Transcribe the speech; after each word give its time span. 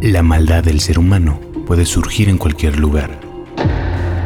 La 0.00 0.22
maldad 0.22 0.62
del 0.62 0.78
ser 0.78 0.96
humano 0.96 1.40
puede 1.66 1.84
surgir 1.84 2.28
en 2.28 2.38
cualquier 2.38 2.78
lugar. 2.78 3.18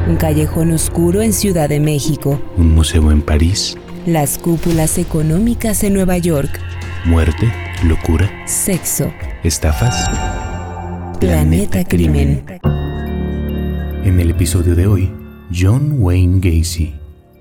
Un 0.06 0.17
callejón 0.17 0.71
oscuro 0.71 1.22
en 1.22 1.33
Ciudad 1.33 1.71
de 1.71 1.80
México. 1.80 2.38
Un 2.59 2.75
museo 2.75 3.11
en 3.11 3.22
París. 3.22 3.79
Las 4.04 4.37
cúpulas 4.37 4.98
económicas 4.98 5.82
en 5.82 5.95
Nueva 5.95 6.19
York. 6.19 6.61
Muerte, 7.06 7.50
locura. 7.85 8.30
Sexo. 8.46 9.11
Estafas. 9.43 10.11
Planeta, 11.19 11.85
Crimen. 11.85 12.45
En 14.04 14.21
el 14.21 14.31
episodio 14.31 14.75
de 14.75 14.87
hoy, 14.87 15.11
John 15.59 15.95
Wayne 16.01 16.41
Gacy, 16.41 16.93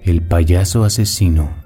el 0.03 0.21
payaso 0.21 0.85
asesino. 0.85 1.60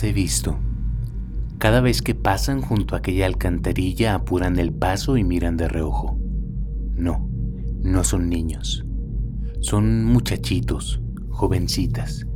He 0.00 0.12
visto. 0.12 0.56
Cada 1.58 1.80
vez 1.80 2.02
que 2.02 2.14
pasan 2.14 2.62
junto 2.62 2.94
a 2.94 2.98
aquella 2.98 3.26
alcantarilla 3.26 4.14
apuran 4.14 4.58
el 4.60 4.72
paso 4.72 5.16
y 5.16 5.24
miran 5.24 5.56
de 5.56 5.66
reojo. 5.66 6.16
No, 6.94 7.28
no 7.82 8.04
son 8.04 8.28
niños. 8.28 8.86
Son 9.60 10.04
muchachitos, 10.04 11.00
jovencitas. 11.30 12.26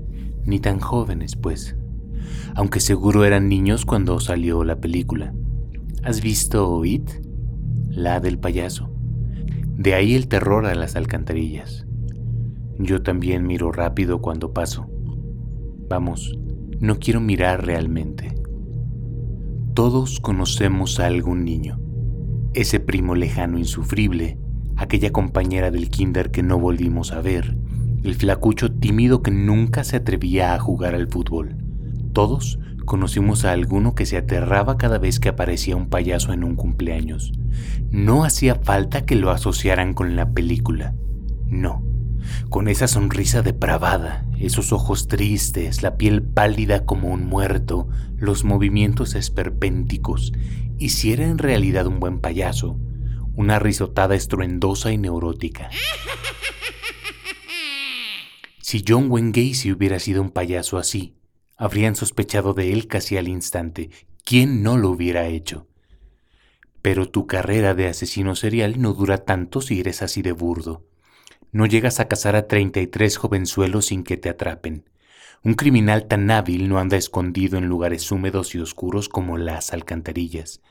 Ni 0.44 0.58
tan 0.58 0.80
jóvenes, 0.80 1.36
pues. 1.36 1.76
Aunque 2.56 2.80
seguro 2.80 3.24
eran 3.24 3.48
niños 3.48 3.84
cuando 3.84 4.18
salió 4.18 4.64
la 4.64 4.80
película. 4.80 5.32
¿Has 6.02 6.20
visto 6.20 6.84
It? 6.84 7.08
La 7.90 8.18
del 8.18 8.40
payaso. 8.40 8.90
De 9.76 9.94
ahí 9.94 10.16
el 10.16 10.26
terror 10.26 10.66
a 10.66 10.74
las 10.74 10.96
alcantarillas. 10.96 11.86
Yo 12.78 13.02
también 13.02 13.46
miro 13.46 13.70
rápido 13.70 14.20
cuando 14.20 14.52
paso. 14.52 14.88
Vamos, 15.88 16.36
no 16.82 16.98
quiero 16.98 17.20
mirar 17.20 17.64
realmente. 17.64 18.34
Todos 19.72 20.18
conocemos 20.18 20.98
a 20.98 21.06
algún 21.06 21.44
niño, 21.44 21.78
ese 22.54 22.80
primo 22.80 23.14
lejano 23.14 23.56
insufrible, 23.56 24.36
aquella 24.76 25.12
compañera 25.12 25.70
del 25.70 25.90
kinder 25.90 26.32
que 26.32 26.42
no 26.42 26.58
volvimos 26.58 27.12
a 27.12 27.20
ver, 27.20 27.56
el 28.02 28.16
flacucho 28.16 28.72
tímido 28.72 29.22
que 29.22 29.30
nunca 29.30 29.84
se 29.84 29.94
atrevía 29.94 30.54
a 30.54 30.58
jugar 30.58 30.96
al 30.96 31.06
fútbol. 31.06 31.56
Todos 32.12 32.58
conocimos 32.84 33.44
a 33.44 33.52
alguno 33.52 33.94
que 33.94 34.04
se 34.04 34.16
aterraba 34.16 34.76
cada 34.76 34.98
vez 34.98 35.20
que 35.20 35.28
aparecía 35.28 35.76
un 35.76 35.88
payaso 35.88 36.32
en 36.32 36.42
un 36.42 36.56
cumpleaños. 36.56 37.30
No 37.92 38.24
hacía 38.24 38.56
falta 38.56 39.06
que 39.06 39.14
lo 39.14 39.30
asociaran 39.30 39.94
con 39.94 40.16
la 40.16 40.32
película. 40.32 40.96
No 41.46 41.91
con 42.48 42.68
esa 42.68 42.88
sonrisa 42.88 43.42
depravada, 43.42 44.26
esos 44.38 44.72
ojos 44.72 45.08
tristes, 45.08 45.82
la 45.82 45.96
piel 45.96 46.22
pálida 46.22 46.84
como 46.84 47.08
un 47.08 47.24
muerto, 47.26 47.88
los 48.16 48.44
movimientos 48.44 49.14
esperpénticos, 49.14 50.32
y 50.78 50.90
si 50.90 51.12
era 51.12 51.26
en 51.26 51.38
realidad 51.38 51.86
un 51.86 52.00
buen 52.00 52.20
payaso, 52.20 52.78
una 53.34 53.58
risotada 53.58 54.14
estruendosa 54.14 54.92
y 54.92 54.98
neurótica. 54.98 55.70
Si 58.60 58.84
John 58.86 59.10
Wayne 59.10 59.32
Gacy 59.32 59.70
hubiera 59.72 59.98
sido 59.98 60.22
un 60.22 60.30
payaso 60.30 60.78
así, 60.78 61.16
habrían 61.56 61.94
sospechado 61.94 62.54
de 62.54 62.72
él 62.72 62.86
casi 62.86 63.16
al 63.16 63.28
instante. 63.28 63.90
¿Quién 64.24 64.62
no 64.62 64.78
lo 64.78 64.90
hubiera 64.90 65.26
hecho? 65.26 65.68
Pero 66.80 67.08
tu 67.08 67.26
carrera 67.26 67.74
de 67.74 67.86
asesino 67.86 68.34
serial 68.34 68.80
no 68.80 68.94
dura 68.94 69.18
tanto 69.18 69.60
si 69.60 69.78
eres 69.80 70.02
así 70.02 70.22
de 70.22 70.32
burdo. 70.32 70.86
No 71.52 71.66
llegas 71.66 72.00
a 72.00 72.08
cazar 72.08 72.34
a 72.34 72.48
33 72.48 73.14
jovenzuelos 73.18 73.86
sin 73.86 74.04
que 74.04 74.16
te 74.16 74.30
atrapen. 74.30 74.88
Un 75.44 75.52
criminal 75.52 76.06
tan 76.06 76.30
hábil 76.30 76.70
no 76.70 76.78
anda 76.78 76.96
escondido 76.96 77.58
en 77.58 77.66
lugares 77.66 78.10
húmedos 78.10 78.54
y 78.54 78.58
oscuros 78.58 79.10
como 79.10 79.36
las 79.36 79.74
alcantarillas. 79.74 80.62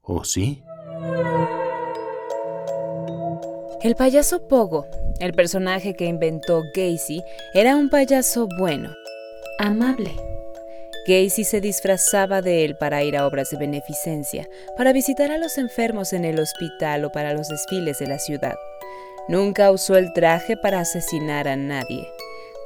¿O 0.00 0.24
sí? 0.24 0.64
El 3.80 3.94
payaso 3.94 4.48
Pogo, 4.48 4.84
el 5.20 5.32
personaje 5.32 5.94
que 5.94 6.06
inventó 6.06 6.64
Gacy, 6.74 7.22
era 7.54 7.76
un 7.76 7.88
payaso 7.88 8.48
bueno, 8.58 8.90
amable. 9.60 10.10
Gacy 11.06 11.44
se 11.44 11.60
disfrazaba 11.60 12.42
de 12.42 12.64
él 12.64 12.76
para 12.76 13.04
ir 13.04 13.16
a 13.16 13.26
obras 13.28 13.50
de 13.50 13.58
beneficencia, 13.58 14.48
para 14.76 14.92
visitar 14.92 15.30
a 15.30 15.38
los 15.38 15.56
enfermos 15.56 16.12
en 16.12 16.24
el 16.24 16.40
hospital 16.40 17.04
o 17.04 17.12
para 17.12 17.32
los 17.32 17.48
desfiles 17.48 18.00
de 18.00 18.08
la 18.08 18.18
ciudad. 18.18 18.54
Nunca 19.28 19.70
usó 19.70 19.96
el 19.96 20.12
traje 20.14 20.56
para 20.56 20.80
asesinar 20.80 21.48
a 21.48 21.56
nadie. 21.56 22.08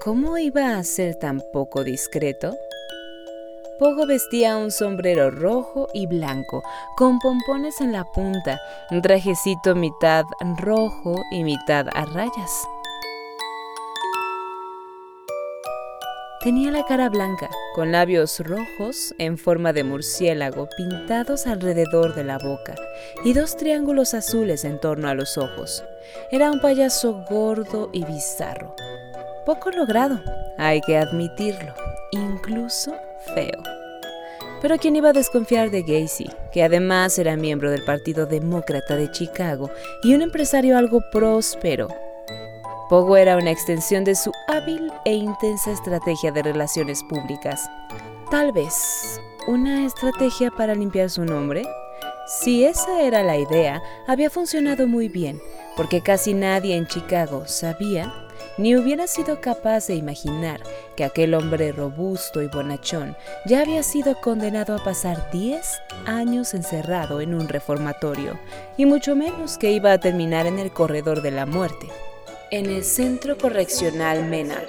¿Cómo 0.04 0.38
iba 0.38 0.76
a 0.76 0.84
ser 0.84 1.16
tan 1.16 1.42
poco 1.52 1.82
discreto? 1.82 2.56
Pogo 3.80 4.06
vestía 4.06 4.56
un 4.56 4.70
sombrero 4.70 5.32
rojo 5.32 5.88
y 5.92 6.06
blanco, 6.06 6.62
con 6.96 7.18
pompones 7.18 7.80
en 7.80 7.90
la 7.90 8.04
punta, 8.04 8.60
un 8.92 9.02
trajecito 9.02 9.74
mitad 9.74 10.24
rojo 10.58 11.20
y 11.32 11.42
mitad 11.42 11.88
a 11.92 12.04
rayas. 12.04 12.64
Tenía 16.42 16.72
la 16.72 16.82
cara 16.82 17.08
blanca, 17.08 17.48
con 17.72 17.92
labios 17.92 18.40
rojos 18.40 19.14
en 19.18 19.38
forma 19.38 19.72
de 19.72 19.84
murciélago 19.84 20.68
pintados 20.76 21.46
alrededor 21.46 22.16
de 22.16 22.24
la 22.24 22.38
boca 22.38 22.74
y 23.24 23.32
dos 23.32 23.56
triángulos 23.56 24.12
azules 24.12 24.64
en 24.64 24.80
torno 24.80 25.06
a 25.06 25.14
los 25.14 25.38
ojos. 25.38 25.84
Era 26.32 26.50
un 26.50 26.60
payaso 26.60 27.24
gordo 27.30 27.90
y 27.92 28.04
bizarro. 28.04 28.74
Poco 29.46 29.70
logrado, 29.70 30.20
hay 30.58 30.80
que 30.80 30.98
admitirlo, 30.98 31.74
incluso 32.10 32.92
feo. 33.36 33.62
Pero 34.60 34.78
¿quién 34.78 34.96
iba 34.96 35.10
a 35.10 35.12
desconfiar 35.12 35.70
de 35.70 35.82
Gacy, 35.82 36.28
que 36.50 36.64
además 36.64 37.16
era 37.20 37.36
miembro 37.36 37.70
del 37.70 37.84
Partido 37.84 38.26
Demócrata 38.26 38.96
de 38.96 39.12
Chicago 39.12 39.70
y 40.02 40.16
un 40.16 40.22
empresario 40.22 40.76
algo 40.76 41.02
próspero 41.12 41.86
Pogo 42.92 43.16
era 43.16 43.38
una 43.38 43.50
extensión 43.50 44.04
de 44.04 44.14
su 44.14 44.30
hábil 44.48 44.92
e 45.06 45.14
intensa 45.14 45.70
estrategia 45.70 46.30
de 46.30 46.42
relaciones 46.42 47.02
públicas. 47.02 47.66
Tal 48.30 48.52
vez 48.52 49.18
una 49.46 49.86
estrategia 49.86 50.50
para 50.50 50.74
limpiar 50.74 51.08
su 51.08 51.24
nombre. 51.24 51.64
Si 52.26 52.66
esa 52.66 53.00
era 53.00 53.22
la 53.22 53.38
idea, 53.38 53.82
había 54.06 54.28
funcionado 54.28 54.86
muy 54.86 55.08
bien, 55.08 55.40
porque 55.74 56.02
casi 56.02 56.34
nadie 56.34 56.76
en 56.76 56.86
Chicago 56.86 57.44
sabía 57.46 58.12
ni 58.58 58.76
hubiera 58.76 59.06
sido 59.06 59.40
capaz 59.40 59.86
de 59.86 59.94
imaginar 59.94 60.60
que 60.94 61.04
aquel 61.04 61.32
hombre 61.32 61.72
robusto 61.72 62.42
y 62.42 62.48
bonachón 62.48 63.16
ya 63.46 63.62
había 63.62 63.82
sido 63.82 64.20
condenado 64.20 64.76
a 64.76 64.84
pasar 64.84 65.30
10 65.30 65.80
años 66.04 66.52
encerrado 66.52 67.22
en 67.22 67.32
un 67.32 67.48
reformatorio, 67.48 68.38
y 68.76 68.84
mucho 68.84 69.16
menos 69.16 69.56
que 69.56 69.72
iba 69.72 69.92
a 69.92 69.98
terminar 69.98 70.46
en 70.46 70.58
el 70.58 70.70
corredor 70.74 71.22
de 71.22 71.30
la 71.30 71.46
muerte 71.46 71.88
en 72.52 72.66
el 72.66 72.84
Centro 72.84 73.38
Correccional 73.38 74.28
Menard. 74.28 74.68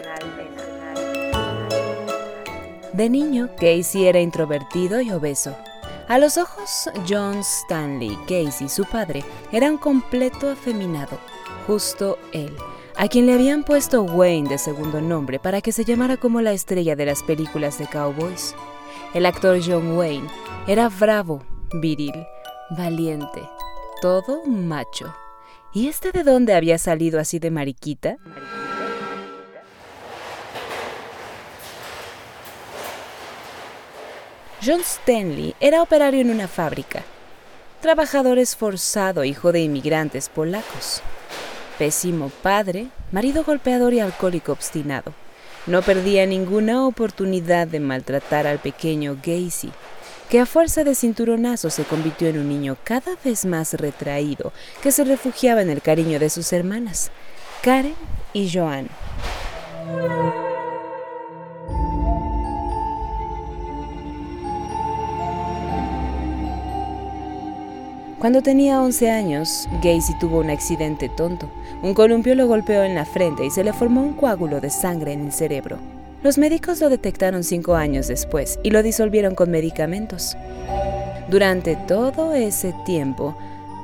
De 2.94 3.10
niño, 3.10 3.50
Casey 3.58 4.06
era 4.06 4.22
introvertido 4.22 5.02
y 5.02 5.12
obeso. 5.12 5.54
A 6.08 6.18
los 6.18 6.38
ojos, 6.38 6.90
John 7.08 7.40
Stanley 7.40 8.18
Casey, 8.26 8.70
su 8.70 8.86
padre, 8.86 9.26
era 9.52 9.70
un 9.70 9.78
completo 9.78 10.50
afeminado, 10.50 11.20
justo 11.68 12.18
él, 12.32 12.56
a 12.96 13.10
quien 13.10 13.26
le 13.26 13.34
habían 13.34 13.66
puesto 13.66 14.04
Wayne 14.04 14.48
de 14.48 14.58
segundo 14.58 15.02
nombre 15.02 15.38
para 15.38 15.60
que 15.60 15.74
se 15.74 15.84
llamara 15.84 16.16
como 16.16 16.40
la 16.40 16.54
estrella 16.54 16.96
de 16.96 17.08
las 17.08 17.22
películas 17.22 17.78
de 17.80 17.88
cowboys. 17.88 18.56
El 19.14 19.26
actor 19.26 19.60
John 19.62 19.98
Wayne 19.98 20.30
era 20.68 20.88
bravo, 20.88 21.44
viril, 21.82 22.16
valiente, 22.78 23.42
todo 24.02 24.42
macho. 24.46 25.14
¿Y 25.76 25.88
este 25.88 26.12
de 26.12 26.24
dónde 26.24 26.54
había 26.54 26.78
salido 26.78 27.20
así 27.20 27.40
de 27.40 27.50
mariquita? 27.50 28.18
John 34.64 34.81
Stanley 34.81 35.56
era 35.60 35.81
operario 35.81 36.22
en 36.22 36.30
una 36.30 36.48
fábrica. 36.48 37.02
Trabajador 37.81 38.38
esforzado, 38.38 39.24
hijo 39.24 39.52
de 39.52 39.62
inmigrantes 39.62 40.30
polacos. 40.30 41.02
Pésimo 41.80 42.30
padre, 42.30 42.88
marido 43.12 43.44
golpeador 43.44 43.94
y 43.94 44.00
alcohólico 44.00 44.52
obstinado. 44.52 45.12
No 45.66 45.81
perdía 45.81 46.28
ninguna 46.28 46.86
oportunidad 46.86 47.68
de 47.68 47.80
maltratar 47.80 48.46
al 48.46 48.60
pequeño 48.60 49.18
Gacy, 49.26 49.72
que 50.33 50.39
a 50.39 50.47
fuerza 50.47 50.83
de 50.83 50.95
cinturonazo 50.95 51.69
se 51.69 51.83
convirtió 51.83 52.27
en 52.27 52.39
un 52.39 52.50
niño 52.50 52.75
cada 52.83 53.15
vez 53.24 53.45
más 53.45 53.75
retraído, 53.75 54.51
que 54.81 54.91
se 54.91 55.03
refugiaba 55.03 55.62
en 55.62 55.69
el 55.69 55.80
cariño 55.80 56.18
de 56.18 56.31
sus 56.31 56.51
hermanas, 56.53 57.12
Karen 57.62 57.94
y 58.33 58.50
Joan. 58.51 58.88
Cuando 68.18 68.41
tenía 68.41 68.81
11 68.81 69.12
años, 69.12 69.69
Gacy 69.83 70.18
tuvo 70.19 70.39
un 70.39 70.50
accidente 70.50 71.09
tonto. 71.09 71.47
Un 71.83 71.94
columpio 71.94 72.33
lo 72.33 72.47
golpeó 72.47 72.81
en 72.81 72.95
la 72.95 73.06
frente 73.06 73.45
y 73.45 73.51
se 73.51 73.63
le 73.63 73.71
formó 73.71 74.01
un 74.01 74.13
coágulo 74.13 74.59
de 74.59 74.71
sangre 74.71 75.13
en 75.13 75.27
el 75.27 75.31
cerebro. 75.31 75.93
Los 76.24 76.38
médicos 76.38 76.80
lo 76.80 76.90
detectaron 76.90 77.44
cinco 77.44 77.75
años 77.75 78.08
después 78.08 78.58
y 78.64 78.72
lo 78.72 78.81
disolvieron 78.81 79.36
con 79.36 79.52
medicamentos. 79.52 80.38
Durante 81.30 81.75
todo 81.75 82.34
ese 82.34 82.74
tiempo, 82.86 83.38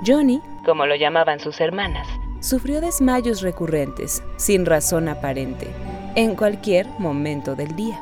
Johnny, 0.06 0.42
como 0.64 0.86
lo 0.86 0.96
llamaban 0.96 1.42
sus 1.42 1.60
hermanas, 1.60 2.08
sufrió 2.40 2.80
desmayos 2.80 3.42
recurrentes, 3.42 4.24
sin 4.38 4.66
razón 4.66 5.10
aparente, 5.10 5.68
en 6.16 6.36
cualquier 6.36 6.88
momento 6.98 7.58
del 7.58 7.76
día. 7.76 8.00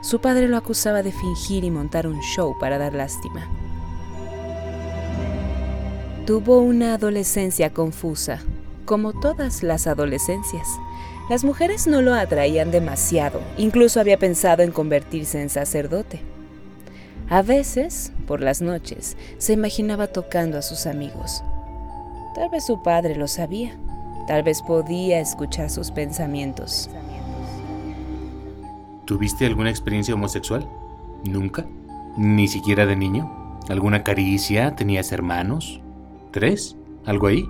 Su 0.00 0.20
padre 0.20 0.48
lo 0.48 0.56
acusaba 0.56 1.02
de 1.02 1.12
fingir 1.12 1.64
y 1.64 1.70
montar 1.70 2.06
un 2.06 2.20
show 2.22 2.56
para 2.58 2.78
dar 2.78 2.94
lástima. 2.94 3.46
Tuvo 6.24 6.60
una 6.60 6.94
adolescencia 6.94 7.74
confusa, 7.74 8.40
como 8.86 9.12
todas 9.12 9.62
las 9.62 9.86
adolescencias. 9.86 10.66
Las 11.28 11.44
mujeres 11.44 11.86
no 11.86 12.00
lo 12.00 12.14
atraían 12.14 12.70
demasiado, 12.70 13.42
incluso 13.58 14.00
había 14.00 14.18
pensado 14.18 14.62
en 14.62 14.72
convertirse 14.72 15.42
en 15.42 15.50
sacerdote. 15.50 16.22
A 17.28 17.42
veces, 17.42 18.12
por 18.26 18.40
las 18.40 18.62
noches, 18.62 19.18
se 19.36 19.52
imaginaba 19.52 20.06
tocando 20.06 20.56
a 20.56 20.62
sus 20.62 20.86
amigos. 20.86 21.44
Tal 22.34 22.48
vez 22.48 22.64
su 22.64 22.82
padre 22.82 23.14
lo 23.14 23.28
sabía, 23.28 23.76
tal 24.26 24.42
vez 24.42 24.62
podía 24.62 25.20
escuchar 25.20 25.68
sus 25.68 25.90
pensamientos. 25.90 26.88
¿Tuviste 29.04 29.44
alguna 29.44 29.68
experiencia 29.68 30.14
homosexual? 30.14 30.66
¿Nunca? 31.24 31.66
¿Ni 32.16 32.48
siquiera 32.48 32.86
de 32.86 32.96
niño? 32.96 33.58
¿Alguna 33.68 34.02
caricia? 34.02 34.76
¿Tenías 34.76 35.12
hermanos? 35.12 35.82
¿Tres? 36.30 36.76
¿Algo 37.04 37.26
ahí? 37.26 37.46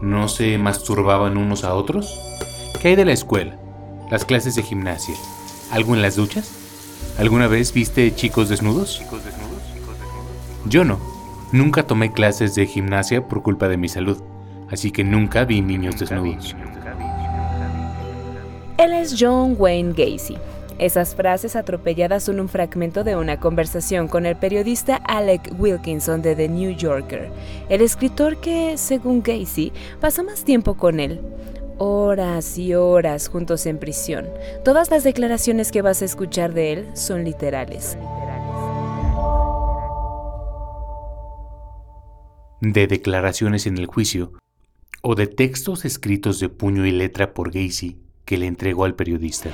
¿No 0.00 0.26
se 0.26 0.58
masturbaban 0.58 1.36
unos 1.36 1.62
a 1.62 1.74
otros? 1.74 2.33
¿Qué 2.84 2.90
hay 2.90 2.96
de 2.96 3.06
la 3.06 3.12
escuela? 3.12 3.56
¿Las 4.10 4.26
clases 4.26 4.56
de 4.56 4.62
gimnasia? 4.62 5.14
¿Algo 5.70 5.94
en 5.94 6.02
las 6.02 6.16
duchas? 6.16 6.52
¿Alguna 7.16 7.46
vez 7.46 7.72
viste 7.72 8.14
chicos 8.14 8.50
desnudos? 8.50 9.02
Yo 10.66 10.84
no. 10.84 11.00
Nunca 11.50 11.86
tomé 11.86 12.12
clases 12.12 12.54
de 12.54 12.66
gimnasia 12.66 13.26
por 13.26 13.42
culpa 13.42 13.68
de 13.68 13.78
mi 13.78 13.88
salud, 13.88 14.22
así 14.70 14.90
que 14.90 15.02
nunca 15.02 15.46
vi 15.46 15.62
niños 15.62 15.98
desnudos. 15.98 16.54
Él 18.76 18.92
es 18.92 19.16
John 19.18 19.56
Wayne 19.58 19.94
Gacy. 19.96 20.36
Esas 20.76 21.14
frases 21.14 21.56
atropelladas 21.56 22.24
son 22.24 22.38
un 22.38 22.50
fragmento 22.50 23.02
de 23.02 23.16
una 23.16 23.40
conversación 23.40 24.08
con 24.08 24.26
el 24.26 24.36
periodista 24.36 24.96
Alec 24.96 25.54
Wilkinson 25.58 26.20
de 26.20 26.36
The 26.36 26.50
New 26.50 26.76
Yorker, 26.76 27.30
el 27.70 27.80
escritor 27.80 28.36
que, 28.42 28.76
según 28.76 29.22
Gacy, 29.22 29.72
pasó 30.02 30.22
más 30.22 30.44
tiempo 30.44 30.74
con 30.74 31.00
él 31.00 31.22
horas 31.78 32.58
y 32.58 32.74
horas 32.74 33.28
juntos 33.28 33.66
en 33.66 33.78
prisión. 33.78 34.28
Todas 34.64 34.90
las 34.90 35.04
declaraciones 35.04 35.72
que 35.72 35.82
vas 35.82 36.02
a 36.02 36.04
escuchar 36.04 36.54
de 36.54 36.72
él 36.72 36.88
son 36.94 37.24
literales. 37.24 37.96
De 42.60 42.86
declaraciones 42.86 43.66
en 43.66 43.78
el 43.78 43.86
juicio 43.86 44.32
o 45.02 45.14
de 45.14 45.26
textos 45.26 45.84
escritos 45.84 46.40
de 46.40 46.48
puño 46.48 46.86
y 46.86 46.92
letra 46.92 47.34
por 47.34 47.52
Gacy 47.52 47.98
que 48.24 48.38
le 48.38 48.46
entregó 48.46 48.84
al 48.84 48.94
periodista. 48.94 49.50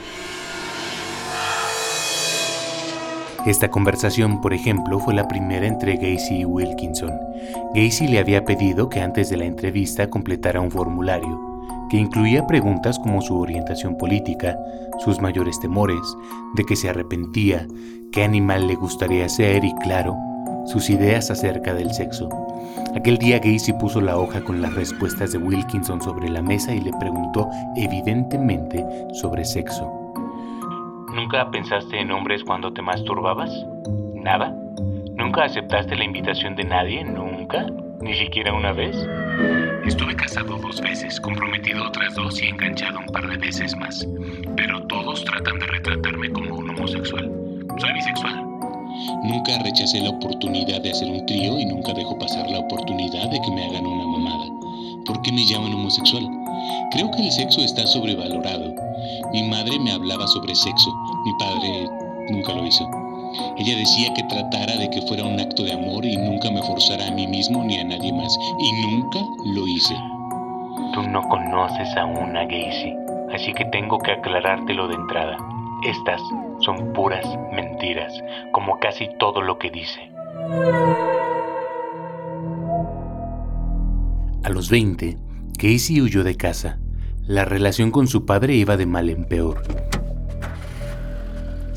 Esta 3.47 3.71
conversación, 3.71 4.43
por 4.43 4.53
ejemplo, 4.53 5.01
fue 5.01 5.15
la 5.15 5.27
primera 5.27 5.67
entre 5.67 5.97
Gacy 5.97 6.41
y 6.41 6.45
Wilkinson. 6.45 7.13
Gacy 7.75 8.07
le 8.07 8.19
había 8.19 8.45
pedido 8.45 8.91
que 8.91 9.01
antes 9.01 9.31
de 9.31 9.39
la 9.39 9.47
entrevista 9.47 10.11
completara 10.11 10.61
un 10.61 10.71
formulario 10.71 11.50
que 11.91 11.97
incluía 11.97 12.47
preguntas 12.47 12.99
como 12.99 13.21
su 13.21 13.39
orientación 13.39 13.97
política, 13.99 14.57
sus 14.99 15.21
mayores 15.21 15.59
temores, 15.61 16.01
de 16.55 16.65
que 16.65 16.77
se 16.77 16.89
arrepentía, 16.89 17.67
qué 18.13 18.25
animal 18.25 18.67
le 18.67 18.77
gustaría 18.77 19.29
ser 19.29 19.65
y, 19.65 19.75
claro, 19.77 20.17
sus 20.67 20.89
ideas 20.89 21.31
acerca 21.31 21.75
del 21.75 21.93
sexo. 21.93 22.29
Aquel 22.95 23.19
día 23.19 23.39
Gacy 23.39 23.73
puso 23.75 24.01
la 24.01 24.19
hoja 24.19 24.43
con 24.45 24.63
las 24.63 24.75
respuestas 24.75 25.33
de 25.33 25.39
Wilkinson 25.39 26.01
sobre 26.01 26.29
la 26.29 26.43
mesa 26.43 26.75
y 26.75 26.81
le 26.81 26.93
preguntó 26.99 27.49
evidentemente 27.77 28.85
sobre 29.15 29.45
sexo. 29.45 29.91
¿Nunca 31.15 31.51
pensaste 31.51 32.01
en 32.01 32.13
hombres 32.13 32.45
cuando 32.45 32.73
te 32.73 32.83
masturbabas? 32.83 33.51
¿Nada? 34.15 34.55
¿Nunca 35.15 35.45
aceptaste 35.45 35.97
la 35.97 36.05
invitación 36.05 36.55
de 36.55 36.65
nadie? 36.65 37.05
¿Nunca? 37.05 37.67
¿Ni 38.01 38.15
siquiera 38.15 38.55
una 38.55 38.73
vez? 38.73 38.97
Estuve 39.87 40.15
casado 40.15 40.59
dos 40.59 40.81
veces, 40.81 41.19
comprometido 41.21 41.87
otras 41.87 42.15
dos 42.15 42.41
y 42.43 42.47
enganchado 42.47 42.99
un 42.99 43.07
par 43.07 43.27
de 43.29 43.37
veces 43.39 43.75
más. 43.77 44.07
Pero 44.57 44.83
todos 44.87 45.25
tratan 45.25 45.59
de 45.59 45.67
retratarme 45.67 46.31
como 46.31 46.57
un 46.57 46.71
homosexual. 46.71 47.31
Soy 47.79 47.93
bisexual. 47.95 48.45
Nunca 49.25 49.59
rechacé 49.63 50.01
la 50.01 50.11
oportunidad 50.11 50.83
de 50.83 50.91
hacer 50.91 51.09
un 51.09 51.25
trío 51.27 51.59
y 51.59 51.65
nunca 51.65 51.95
dejo 51.95 52.19
pasar 52.19 52.49
la 52.51 52.59
oportunidad 52.59 53.31
de 53.31 53.41
que 53.41 53.51
me 53.53 53.65
hagan 53.65 53.87
una 53.87 54.05
mamada. 54.05 54.47
¿Por 55.07 55.23
qué 55.23 55.33
me 55.33 55.47
llaman 55.47 55.73
homosexual? 55.73 56.29
Creo 56.93 57.11
que 57.11 57.25
el 57.25 57.33
sexo 57.33 57.63
está 57.63 57.87
sobrevalorado. 57.87 58.75
Mi 59.33 59.45
madre 59.45 59.79
me 59.79 59.93
hablaba 59.93 60.27
sobre 60.27 60.55
sexo, 60.55 60.91
mi 61.25 61.33
padre 61.39 61.89
nunca 62.31 62.53
lo 62.53 62.67
hizo. 62.67 63.00
Ella 63.59 63.77
decía 63.77 64.13
que 64.15 64.23
tratara 64.25 64.77
de 64.77 64.91
que 64.91 65.03
fuera 65.03 65.25
un 65.25 65.39
acto 65.39 65.63
de 65.63 65.73
amor 65.73 66.05
y 66.05 66.17
nunca 66.17 66.51
me 66.51 66.63
forzara 66.63 67.09
a 67.09 67.11
mí 67.11 67.27
mismo 67.27 67.65
ni 67.65 67.79
a 67.79 67.85
nadie 67.85 68.13
más. 68.13 68.37
Y 68.59 68.73
nunca 68.87 69.21
lo 69.55 69.67
hice. 69.67 69.95
Tú 70.95 71.03
no 71.03 71.23
conoces 71.29 71.97
a 71.97 72.05
una 72.05 72.45
Gacy, 72.45 72.95
así 73.33 73.53
que 73.53 73.65
tengo 73.67 73.99
que 73.99 74.13
aclarártelo 74.13 74.89
de 74.89 74.95
entrada. 74.95 75.37
Estas 75.85 76.21
son 76.61 76.93
puras 76.93 77.27
mentiras, 77.53 78.13
como 78.53 78.79
casi 78.79 79.09
todo 79.19 79.41
lo 79.41 79.59
que 79.59 79.71
dice. 79.71 80.11
A 84.43 84.49
los 84.49 84.71
20, 84.71 85.17
Casey 85.59 86.01
huyó 86.01 86.25
de 86.25 86.37
casa. 86.37 86.79
La 87.27 87.45
relación 87.45 87.91
con 87.91 88.09
su 88.09 88.27
padre 88.27 88.55
iba 88.55 88.77
de 88.77 88.87
mal 88.87 89.09
en 89.09 89.25
peor. 89.25 89.63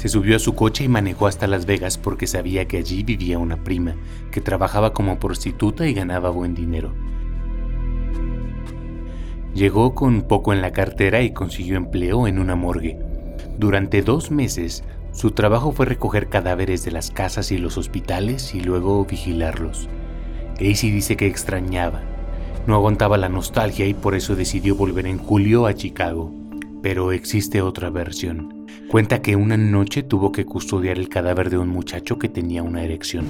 Se 0.04 0.10
subió 0.10 0.36
a 0.36 0.40
su 0.40 0.54
coche 0.54 0.84
y 0.84 0.90
manejó 0.90 1.28
hasta 1.28 1.48
Las 1.48 1.66
Vegas 1.66 1.98
porque 1.98 2.28
sabía 2.28 2.68
que 2.68 2.76
allí 2.76 3.04
vivía 3.04 3.40
una 3.40 3.64
prima, 3.64 3.96
que 4.34 4.42
trabajaba 4.42 4.92
como 4.92 5.18
prostituta 5.18 5.88
y 5.88 5.94
ganaba 5.94 6.30
buen 6.30 6.54
dinero. 6.54 6.94
Llegó 9.56 9.96
con 9.96 10.24
poco 10.24 10.52
en 10.52 10.62
la 10.62 10.74
cartera 10.74 11.22
y 11.22 11.32
consiguió 11.32 11.78
empleo 11.78 12.28
en 12.28 12.38
una 12.38 12.58
morgue. 12.58 13.00
Durante 13.58 14.02
dos 14.02 14.30
meses, 14.30 14.84
su 15.14 15.32
trabajo 15.32 15.72
fue 15.72 15.86
recoger 15.86 16.28
cadáveres 16.28 16.84
de 16.84 16.92
las 16.92 17.10
casas 17.10 17.54
y 17.54 17.58
los 17.58 17.78
hospitales 17.78 18.54
y 18.54 18.60
luego 18.60 19.06
vigilarlos. 19.06 19.88
Casey 20.60 20.92
dice 20.92 21.16
que 21.16 21.28
extrañaba. 21.28 22.02
No 22.68 22.76
aguantaba 22.76 23.18
la 23.18 23.30
nostalgia 23.30 23.86
y 23.86 23.94
por 23.94 24.16
eso 24.16 24.36
decidió 24.36 24.76
volver 24.76 25.08
en 25.08 25.18
julio 25.18 25.66
a 25.66 25.74
Chicago. 25.74 26.30
Pero 26.82 27.14
existe 27.14 27.62
otra 27.62 27.90
versión. 27.90 28.53
Cuenta 28.90 29.22
que 29.22 29.36
una 29.36 29.58
noche 29.58 30.04
tuvo 30.04 30.32
que 30.32 30.46
custodiar 30.46 31.00
el 31.00 31.10
cadáver 31.10 31.50
de 31.50 31.58
un 31.58 31.68
muchacho 31.68 32.20
que 32.20 32.30
tenía 32.30 32.62
una 32.62 32.84
erección. 32.84 33.26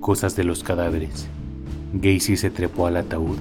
Cosas 0.00 0.34
de 0.34 0.44
los 0.44 0.64
cadáveres. 0.64 1.28
Gacy 1.92 2.36
se 2.36 2.50
trepó 2.50 2.86
al 2.86 2.96
ataúd 2.96 3.36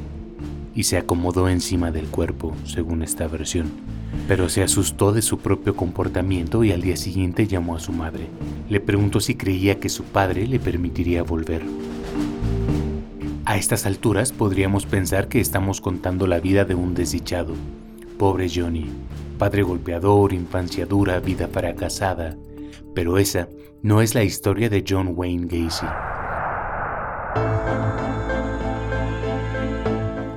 y 0.76 0.84
se 0.84 0.98
acomodó 0.98 1.48
encima 1.48 1.92
del 1.92 2.08
cuerpo, 2.08 2.54
según 2.66 3.02
esta 3.02 3.28
versión. 3.28 3.72
Pero 4.28 4.50
se 4.50 4.62
asustó 4.62 5.14
de 5.14 5.22
su 5.22 5.40
propio 5.40 5.76
comportamiento 5.76 6.64
y 6.66 6.72
al 6.72 6.82
día 6.82 6.98
siguiente 6.98 7.48
llamó 7.48 7.78
a 7.78 7.80
su 7.80 7.94
madre. 7.94 8.28
Le 8.70 8.82
preguntó 8.82 9.22
si 9.22 9.36
creía 9.36 9.80
que 9.80 9.90
su 9.90 10.04
padre 10.04 10.48
le 10.48 10.60
permitiría 10.60 11.24
volver. 11.24 11.62
A 13.46 13.58
estas 13.58 13.86
alturas 13.86 14.32
podríamos 14.32 14.86
pensar 14.86 15.28
que 15.28 15.40
estamos 15.40 15.82
contando 15.82 16.28
la 16.28 16.40
vida 16.40 16.66
de 16.66 16.76
un 16.76 16.94
desdichado. 16.94 17.54
Pobre 18.18 18.48
Johnny, 18.54 18.86
padre 19.42 19.64
golpeador, 19.64 20.34
infancia 20.34 20.86
dura, 20.86 21.20
vida 21.20 21.48
fracasada. 21.48 22.38
Pero 22.94 23.18
esa 23.18 23.50
no 23.82 24.00
es 24.00 24.14
la 24.14 24.22
historia 24.22 24.70
de 24.70 24.86
John 24.88 25.14
Wayne 25.16 25.48
Gacy. 25.48 25.88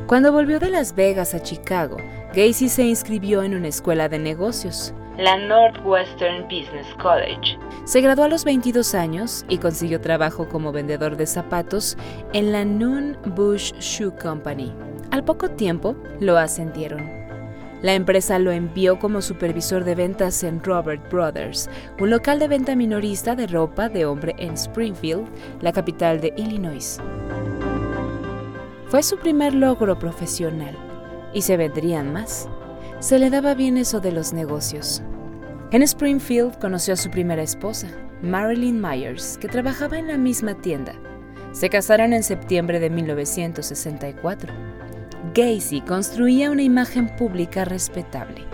Cuando 0.07 0.33
volvió 0.33 0.59
de 0.59 0.71
Las 0.71 0.95
Vegas 0.95 1.35
a 1.35 1.43
Chicago, 1.43 1.99
Gacy 2.35 2.71
se 2.71 2.85
inscribió 2.85 3.43
en 3.43 3.55
una 3.55 3.69
escuela 3.69 4.09
de 4.09 4.19
negocios, 4.19 4.95
la 5.19 5.37
Northwestern 5.37 6.45
Business 6.45 6.87
College. 7.03 7.59
Se 7.85 8.01
graduó 8.01 8.25
a 8.25 8.29
los 8.29 8.47
22 8.47 8.95
años 8.95 9.45
y 9.51 9.59
consiguió 9.59 10.01
trabajo 10.01 10.49
como 10.49 10.73
vendedor 10.73 11.19
de 11.19 11.27
zapatos 11.27 11.99
en 12.33 12.53
la 12.53 12.65
Noon 12.65 13.19
Bush 13.37 13.75
Shoe 13.81 14.13
Company. 14.17 14.73
Al 15.11 15.27
poco 15.27 15.51
tiempo 15.51 15.95
lo 16.21 16.39
ascendieron. 16.39 17.24
La 17.85 17.93
empresa 17.93 18.39
lo 18.39 18.51
envió 18.51 18.99
como 18.99 19.21
supervisor 19.21 19.85
de 19.85 19.95
ventas 19.95 20.43
en 20.43 20.65
Robert 20.65 21.07
Brothers, 21.13 21.69
un 22.01 22.09
local 22.09 22.39
de 22.39 22.49
venta 22.49 22.75
minorista 22.75 23.37
de 23.37 23.47
ropa 23.47 23.91
de 23.91 24.07
hombre 24.07 24.35
en 24.39 24.55
Springfield, 24.55 25.27
la 25.61 25.71
capital 25.71 26.19
de 26.23 26.33
Illinois. 26.39 26.99
Fue 28.89 29.03
su 29.03 29.19
primer 29.19 29.53
logro 29.53 29.99
profesional 29.99 30.75
y 31.35 31.43
se 31.43 31.59
vendrían 31.59 32.11
más. 32.11 32.49
Se 33.01 33.19
le 33.19 33.29
daba 33.29 33.53
bien 33.53 33.77
eso 33.77 34.01
de 34.01 34.13
los 34.13 34.33
negocios. 34.33 35.03
En 35.71 35.83
Springfield 35.83 36.59
conoció 36.59 36.95
a 36.95 36.97
su 36.97 37.11
primera 37.11 37.43
esposa, 37.43 37.89
Marilyn 38.23 38.81
Myers, 38.81 39.37
que 39.37 39.49
trabajaba 39.49 39.99
en 39.99 40.09
la 40.09 40.17
misma 40.17 40.55
tienda. 40.55 40.95
Se 41.53 41.69
casaron 41.69 42.15
en 42.15 42.23
septiembre 42.23 42.81
de 42.81 42.89
1964. 42.89 44.64
Gacy 45.33 45.81
construía 45.81 46.51
una 46.51 46.63
imagen 46.63 47.09
pública 47.17 47.65
respetable. 47.65 48.45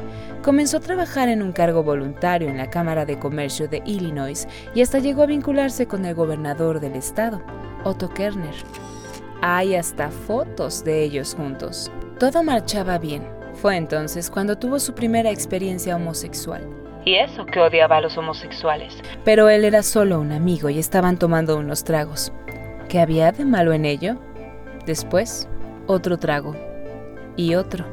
Comenzó 0.43 0.79
a 0.79 0.81
trabajar 0.81 1.29
en 1.29 1.43
un 1.43 1.53
cargo 1.53 1.83
voluntario 1.83 2.49
en 2.49 2.57
la 2.57 2.71
Cámara 2.71 3.05
de 3.05 3.19
Comercio 3.19 3.69
de 3.69 3.83
Illinois 3.85 4.47
y 4.75 4.81
hasta 4.81 4.99
llegó 4.99 5.23
a 5.23 5.27
vincularse 5.27 5.87
con 5.87 6.05
el 6.05 6.15
gobernador 6.15 6.81
del 6.81 6.95
estado, 6.95 7.43
Otto 7.85 8.09
Kerner. 8.09 8.55
Hay 9.43 9.75
hasta 9.75 10.11
fotos 10.11 10.85
de 10.85 11.03
ellos 11.03 11.35
juntos. 11.35 11.91
Todo 12.19 12.43
marchaba 12.43 12.99
bien. 12.99 13.27
Fue 13.55 13.77
entonces 13.77 14.31
cuando 14.31 14.57
tuvo 14.57 14.79
su 14.79 14.95
primera 14.95 15.31
experiencia 15.31 15.97
homosexual. 15.97 16.67
Y 17.05 17.17
eso 17.17 17.45
que 17.47 17.61
odiaba 17.61 17.97
a 17.97 18.01
los 18.01 18.17
homosexuales. 18.17 18.95
Pero 19.25 19.49
él 19.49 19.65
era 19.65 19.83
solo 19.83 20.21
un 20.21 20.33
amigo 20.33 20.69
y 20.71 20.79
estaban 20.79 21.19
tomando 21.19 21.59
unos 21.59 21.85
tragos. 21.85 22.33
¿Qué 22.89 23.01
había 23.01 23.33
de 23.33 23.45
malo 23.45 23.73
en 23.73 23.85
ello? 23.85 24.17
Después, 24.87 25.49
otro 25.91 26.19
trago. 26.19 26.55
Y 27.37 27.55
otro. 27.55 27.85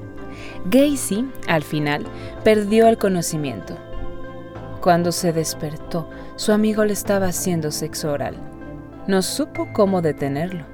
Gacy, 0.66 1.30
al 1.48 1.64
final, 1.64 2.06
perdió 2.44 2.88
el 2.88 2.98
conocimiento. 2.98 3.78
Cuando 4.82 5.12
se 5.12 5.34
despertó, 5.34 6.10
su 6.36 6.52
amigo 6.52 6.86
le 6.86 6.94
estaba 6.94 7.28
haciendo 7.28 7.72
sexo 7.72 8.12
oral. 8.12 8.36
No 9.08 9.22
supo 9.22 9.70
cómo 9.74 10.02
detenerlo. 10.02 10.66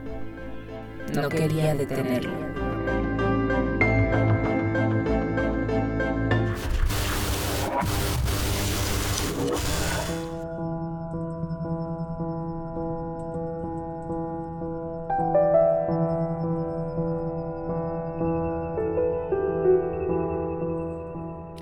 No, 1.16 1.30
quería 1.30 1.76
detenerlo. 1.76 2.53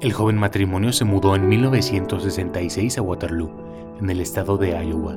El 0.01 0.13
joven 0.13 0.35
matrimonio 0.35 0.93
se 0.93 1.05
mudó 1.05 1.35
en 1.35 1.47
1966 1.47 2.97
a 2.97 3.03
Waterloo, 3.03 3.51
en 3.99 4.09
el 4.09 4.19
estado 4.19 4.57
de 4.57 4.71
Iowa. 4.71 5.15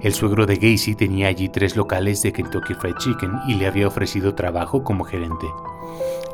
El 0.00 0.12
suegro 0.12 0.44
de 0.44 0.56
Gacy 0.56 0.96
tenía 0.96 1.28
allí 1.28 1.48
tres 1.48 1.76
locales 1.76 2.20
de 2.22 2.32
Kentucky 2.32 2.74
Fried 2.74 2.96
Chicken 2.96 3.30
y 3.46 3.54
le 3.54 3.68
había 3.68 3.86
ofrecido 3.86 4.34
trabajo 4.34 4.82
como 4.82 5.04
gerente. 5.04 5.46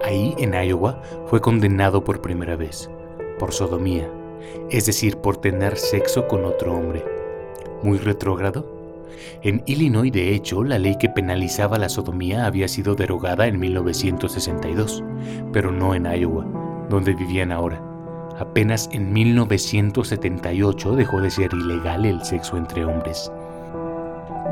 Ahí, 0.02 0.34
en 0.38 0.54
Iowa, 0.54 1.02
fue 1.26 1.42
condenado 1.42 2.02
por 2.04 2.22
primera 2.22 2.56
vez, 2.56 2.88
por 3.38 3.52
sodomía, 3.52 4.08
es 4.70 4.86
decir, 4.86 5.18
por 5.18 5.36
tener 5.36 5.76
sexo 5.76 6.26
con 6.26 6.46
otro 6.46 6.74
hombre. 6.74 7.04
¿Muy 7.82 7.98
retrógrado? 7.98 8.66
En 9.42 9.62
Illinois, 9.66 10.10
de 10.10 10.34
hecho, 10.34 10.64
la 10.64 10.78
ley 10.78 10.96
que 10.96 11.10
penalizaba 11.10 11.76
la 11.76 11.90
sodomía 11.90 12.46
había 12.46 12.66
sido 12.66 12.94
derogada 12.94 13.46
en 13.46 13.60
1962, 13.60 15.04
pero 15.52 15.70
no 15.70 15.94
en 15.94 16.06
Iowa 16.06 16.63
donde 16.88 17.14
vivían 17.14 17.52
ahora. 17.52 17.82
Apenas 18.38 18.88
en 18.92 19.12
1978 19.12 20.96
dejó 20.96 21.20
de 21.20 21.30
ser 21.30 21.52
ilegal 21.52 22.04
el 22.04 22.24
sexo 22.24 22.56
entre 22.56 22.84
hombres. 22.84 23.30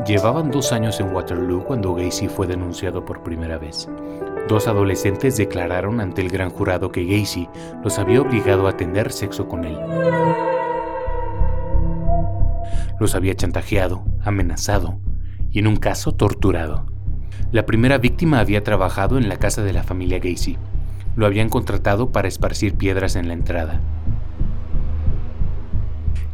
Llevaban 0.06 0.50
dos 0.50 0.72
años 0.72 1.00
en 1.00 1.12
Waterloo 1.12 1.64
cuando 1.64 1.94
Gacy 1.94 2.28
fue 2.28 2.46
denunciado 2.46 3.04
por 3.04 3.22
primera 3.22 3.58
vez. 3.58 3.88
Dos 4.48 4.66
adolescentes 4.66 5.36
declararon 5.36 6.00
ante 6.00 6.22
el 6.22 6.28
gran 6.28 6.50
jurado 6.50 6.90
que 6.90 7.04
Gacy 7.04 7.48
los 7.84 7.98
había 7.98 8.20
obligado 8.20 8.66
a 8.66 8.76
tener 8.76 9.12
sexo 9.12 9.48
con 9.48 9.64
él. 9.64 9.78
Los 12.98 13.14
había 13.14 13.34
chantajeado, 13.34 14.04
amenazado 14.24 14.98
y 15.50 15.58
en 15.58 15.66
un 15.66 15.76
caso 15.76 16.12
torturado. 16.12 16.86
La 17.50 17.66
primera 17.66 17.98
víctima 17.98 18.40
había 18.40 18.62
trabajado 18.62 19.18
en 19.18 19.28
la 19.28 19.38
casa 19.38 19.62
de 19.62 19.72
la 19.72 19.82
familia 19.82 20.18
Gacy 20.18 20.56
lo 21.16 21.26
habían 21.26 21.49
contratado 21.49 22.11
para 22.11 22.28
esparcir 22.28 22.75
piedras 22.75 23.16
en 23.16 23.28
la 23.28 23.35
entrada. 23.35 23.81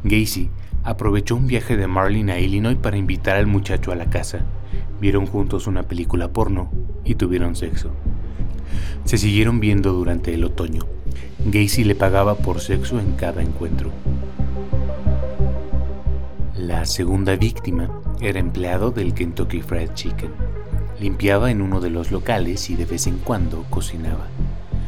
Gacy 0.04 0.50
aprovechó 0.84 1.36
un 1.36 1.46
viaje 1.46 1.76
de 1.76 1.86
Marlin 1.86 2.30
a 2.30 2.38
Illinois 2.38 2.76
para 2.76 2.96
invitar 2.96 3.36
al 3.36 3.46
muchacho 3.46 3.92
a 3.92 3.96
la 3.96 4.10
casa. 4.10 4.44
Vieron 5.00 5.26
juntos 5.26 5.66
una 5.66 5.82
película 5.82 6.28
porno 6.28 6.70
y 7.04 7.16
tuvieron 7.16 7.56
sexo. 7.56 7.90
Se 9.04 9.18
siguieron 9.18 9.60
viendo 9.60 9.92
durante 9.92 10.34
el 10.34 10.44
otoño. 10.44 10.82
Gacy 11.46 11.84
le 11.84 11.94
pagaba 11.94 12.36
por 12.36 12.60
sexo 12.60 12.98
en 12.98 13.12
cada 13.12 13.42
encuentro. 13.42 13.90
La 16.56 16.84
segunda 16.84 17.36
víctima 17.36 17.88
era 18.20 18.38
empleado 18.38 18.90
del 18.90 19.14
Kentucky 19.14 19.62
Fried 19.62 19.94
Chicken. 19.94 20.30
Limpiaba 21.00 21.50
en 21.50 21.62
uno 21.62 21.80
de 21.80 21.90
los 21.90 22.10
locales 22.10 22.68
y 22.70 22.76
de 22.76 22.84
vez 22.84 23.06
en 23.06 23.18
cuando 23.18 23.64
cocinaba. 23.70 24.26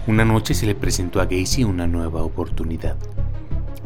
Una 0.07 0.25
noche 0.25 0.55
se 0.55 0.65
le 0.65 0.75
presentó 0.75 1.21
a 1.21 1.27
Gacy 1.27 1.63
una 1.65 1.87
nueva 1.87 2.23
oportunidad. 2.23 2.97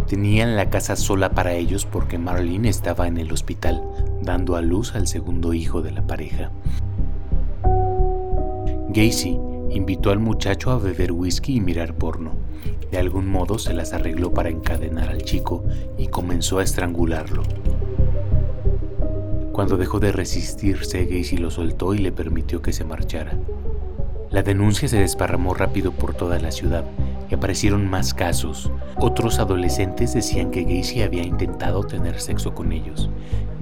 Tenían 0.06 0.54
la 0.54 0.70
casa 0.70 0.94
sola 0.94 1.32
para 1.32 1.54
ellos 1.54 1.86
porque 1.86 2.18
Marlene 2.18 2.68
estaba 2.68 3.08
en 3.08 3.18
el 3.18 3.32
hospital, 3.32 3.82
dando 4.22 4.54
a 4.54 4.62
luz 4.62 4.94
al 4.94 5.08
segundo 5.08 5.54
hijo 5.54 5.82
de 5.82 5.90
la 5.90 6.06
pareja. 6.06 6.52
Gacy 8.90 9.36
invitó 9.70 10.10
al 10.10 10.20
muchacho 10.20 10.70
a 10.70 10.78
beber 10.78 11.10
whisky 11.10 11.56
y 11.56 11.60
mirar 11.60 11.94
porno. 11.94 12.34
De 12.92 12.98
algún 12.98 13.26
modo 13.26 13.58
se 13.58 13.74
las 13.74 13.92
arregló 13.92 14.32
para 14.32 14.50
encadenar 14.50 15.08
al 15.08 15.22
chico 15.22 15.64
y 15.98 16.06
comenzó 16.06 16.60
a 16.60 16.62
estrangularlo. 16.62 17.42
Cuando 19.50 19.76
dejó 19.76 19.98
de 19.98 20.12
resistirse, 20.12 21.06
Gacy 21.06 21.38
lo 21.38 21.50
soltó 21.50 21.92
y 21.92 21.98
le 21.98 22.12
permitió 22.12 22.62
que 22.62 22.72
se 22.72 22.84
marchara. 22.84 23.36
La 24.34 24.42
denuncia 24.42 24.88
se 24.88 24.98
desparramó 24.98 25.54
rápido 25.54 25.92
por 25.92 26.12
toda 26.12 26.40
la 26.40 26.50
ciudad 26.50 26.84
y 27.30 27.36
aparecieron 27.36 27.88
más 27.88 28.12
casos. 28.14 28.68
Otros 28.96 29.38
adolescentes 29.38 30.12
decían 30.12 30.50
que 30.50 30.64
Gacy 30.64 31.02
había 31.02 31.22
intentado 31.22 31.84
tener 31.84 32.20
sexo 32.20 32.52
con 32.52 32.72
ellos. 32.72 33.10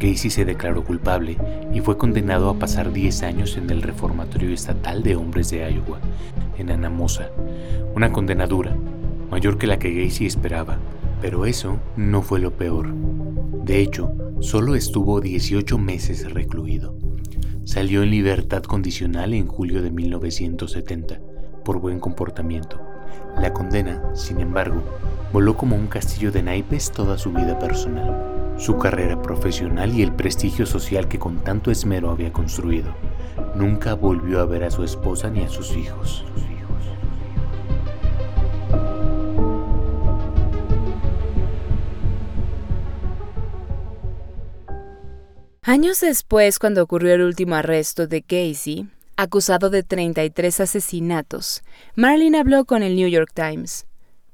Gacy 0.00 0.30
se 0.30 0.46
declaró 0.46 0.82
culpable 0.82 1.36
y 1.74 1.80
fue 1.80 1.98
condenado 1.98 2.48
a 2.48 2.58
pasar 2.58 2.90
10 2.90 3.22
años 3.22 3.58
en 3.58 3.68
el 3.68 3.82
Reformatorio 3.82 4.48
Estatal 4.48 5.02
de 5.02 5.14
Hombres 5.14 5.50
de 5.50 5.58
Iowa, 5.70 6.00
en 6.56 6.70
Anamosa. 6.70 7.28
Una 7.94 8.10
condenadura, 8.10 8.74
mayor 9.30 9.58
que 9.58 9.66
la 9.66 9.78
que 9.78 9.92
Gacy 9.92 10.24
esperaba. 10.24 10.78
Pero 11.20 11.44
eso 11.44 11.76
no 11.96 12.22
fue 12.22 12.40
lo 12.40 12.56
peor. 12.56 12.94
De 13.62 13.78
hecho, 13.82 14.10
solo 14.40 14.74
estuvo 14.74 15.20
18 15.20 15.76
meses 15.76 16.32
recluido. 16.32 16.94
Salió 17.72 18.02
en 18.02 18.10
libertad 18.10 18.64
condicional 18.64 19.32
en 19.32 19.46
julio 19.46 19.80
de 19.80 19.90
1970 19.90 21.20
por 21.64 21.80
buen 21.80 22.00
comportamiento. 22.00 22.78
La 23.38 23.54
condena, 23.54 24.14
sin 24.14 24.40
embargo, 24.40 24.82
voló 25.32 25.56
como 25.56 25.74
un 25.74 25.86
castillo 25.86 26.30
de 26.30 26.42
naipes 26.42 26.92
toda 26.92 27.16
su 27.16 27.32
vida 27.32 27.58
personal, 27.58 28.58
su 28.58 28.76
carrera 28.76 29.22
profesional 29.22 29.90
y 29.94 30.02
el 30.02 30.12
prestigio 30.12 30.66
social 30.66 31.08
que 31.08 31.18
con 31.18 31.38
tanto 31.38 31.70
esmero 31.70 32.10
había 32.10 32.30
construido. 32.30 32.94
Nunca 33.54 33.94
volvió 33.94 34.40
a 34.40 34.44
ver 34.44 34.64
a 34.64 34.70
su 34.70 34.84
esposa 34.84 35.30
ni 35.30 35.40
a 35.40 35.48
sus 35.48 35.74
hijos. 35.74 36.26
Años 45.64 46.00
después, 46.00 46.58
cuando 46.58 46.82
ocurrió 46.82 47.14
el 47.14 47.22
último 47.22 47.54
arresto 47.54 48.08
de 48.08 48.22
Casey, 48.22 48.88
acusado 49.16 49.70
de 49.70 49.84
33 49.84 50.58
asesinatos, 50.58 51.62
Marlene 51.94 52.40
habló 52.40 52.64
con 52.64 52.82
el 52.82 52.96
New 52.96 53.06
York 53.06 53.30
Times. 53.32 53.86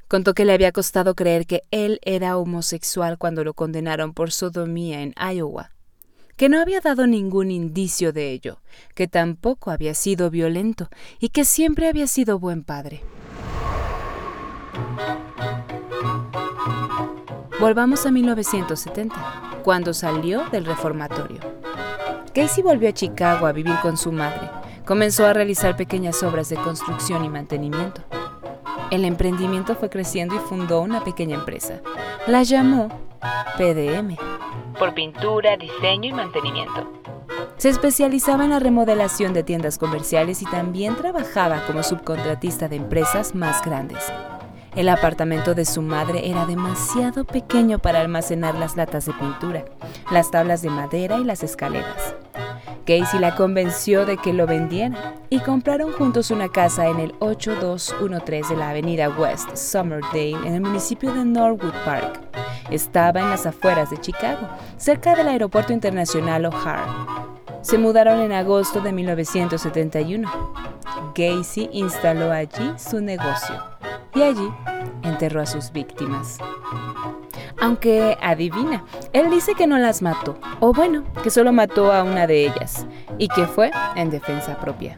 Contó 0.08 0.32
que 0.32 0.47
le 0.47 0.54
había 0.54 0.73
costado 0.73 1.14
creer 1.14 1.47
que 1.47 1.64
él 1.70 2.00
era 2.00 2.38
homosexual 2.38 3.18
cuando 3.18 3.44
lo 3.44 3.52
condenaron 3.52 4.14
por 4.14 4.32
sodomía 4.32 5.02
en 5.02 5.12
Iowa, 5.18 5.73
que 6.37 6.49
no 6.49 6.62
había 6.62 6.80
dado 6.80 7.06
ningún 7.06 7.50
indicio 7.50 8.14
de 8.14 8.32
ello, 8.32 8.62
que 8.94 9.06
tampoco 9.06 9.70
había 9.70 9.92
sido 9.92 10.30
violento 10.30 10.88
y 11.20 11.28
que 11.28 11.44
siempre 11.44 11.88
había 11.88 12.06
sido 12.06 12.38
buen 12.38 12.64
padre. 12.64 13.02
Volvamos 17.61 18.06
a 18.06 18.11
1970 18.11 19.48
cuando 19.68 19.92
salió 19.92 20.48
del 20.48 20.64
reformatorio. 20.64 21.40
Casey 22.34 22.62
volvió 22.62 22.88
a 22.88 22.94
Chicago 22.94 23.46
a 23.46 23.52
vivir 23.52 23.75
con 23.82 23.98
su 23.98 24.10
madre. 24.10 24.48
Comenzó 24.87 25.26
a 25.26 25.34
realizar 25.34 25.76
pequeñas 25.76 26.22
obras 26.22 26.48
de 26.48 26.56
construcción 26.56 27.22
y 27.22 27.28
mantenimiento. 27.28 28.00
El 28.90 29.04
emprendimiento 29.04 29.75
fue 29.75 29.90
creciendo 29.90 30.37
y 30.37 30.38
fundó 30.38 30.80
una 30.80 31.04
pequeña 31.04 31.34
empresa. 31.34 31.82
La 32.26 32.44
llamó 32.44 32.88
PDM, 33.58 34.16
por 34.78 34.94
pintura, 34.94 35.58
diseño 35.58 36.08
y 36.08 36.12
mantenimiento. 36.14 36.90
Se 37.58 37.68
especializaba 37.68 38.44
en 38.44 38.50
la 38.52 38.60
remodelación 38.60 39.34
de 39.34 39.42
tiendas 39.42 39.76
comerciales 39.76 40.40
y 40.40 40.46
también 40.46 40.96
trabajaba 40.96 41.66
como 41.66 41.82
subcontratista 41.82 42.68
de 42.68 42.76
empresas 42.76 43.34
más 43.34 43.62
grandes. 43.62 44.02
El 44.78 44.88
apartamento 44.90 45.56
de 45.56 45.64
su 45.64 45.82
madre 45.82 46.30
era 46.30 46.47
demasiado 46.47 47.25
pequeño 47.25 47.80
para 47.80 47.99
almacenar 47.99 48.54
las 48.54 48.76
latas 48.76 49.06
de 49.06 49.12
pintura, 49.12 49.64
las 50.12 50.30
tablas 50.30 50.62
de 50.62 50.70
madera 50.70 51.18
y 51.18 51.25
las 51.25 51.42
escaleras. 51.42 52.14
Casey 52.87 53.18
la 53.18 53.35
convenció 53.35 54.06
de 54.06 54.18
que 54.18 54.32
lo 54.32 54.47
vendiera 54.47 55.16
y 55.30 55.40
compraron 55.40 55.90
juntos 55.94 56.30
una 56.30 56.49
casa 56.49 56.87
en 56.87 57.00
el 57.00 57.12
8213 57.18 58.54
de 58.54 58.61
la 58.61 58.70
avenida 58.70 59.08
West 59.08 59.56
Somerdale 59.56 60.47
en 60.47 60.54
el 60.54 60.61
municipio 60.61 61.12
de 61.12 61.25
Norwood 61.25 61.75
Park. 61.85 62.20
Estaba 62.70 63.18
en 63.18 63.30
las 63.30 63.47
afueras 63.47 63.90
de 63.90 63.99
Chicago, 63.99 64.49
cerca 64.76 65.16
del 65.16 65.26
aeropuerto 65.26 65.73
internacional 65.73 66.47
O'Hare. 66.47 67.38
Se 67.62 67.78
mudaron 67.78 68.21
en 68.21 68.33
agosto 68.33 68.81
de 68.81 68.93
1971. 68.93 70.31
Gacy 71.14 71.69
instaló 71.73 72.33
allí 72.33 72.73
su 72.76 73.00
negocio 73.00 73.57
y 74.14 74.23
allí 74.23 74.49
enterró 75.02 75.43
a 75.43 75.47
sus 75.47 75.73
víctimas. 75.73 76.38
Aunque 77.61 78.17
adivina, 78.23 78.85
él 79.12 79.31
dice 79.31 79.55
que 79.55 79.67
no 79.67 79.78
las 79.78 80.00
mató, 80.00 80.38
o 80.61 80.73
bueno, 80.73 81.05
que 81.23 81.31
solo 81.31 81.52
mató 81.52 81.93
a 81.93 82.05
una 82.05 82.26
de 82.26 82.47
ellas, 82.47 82.87
y 83.19 83.28
que 83.28 83.47
fue 83.47 83.71
en 83.97 84.11
defensa 84.11 84.57
propia. 84.59 84.97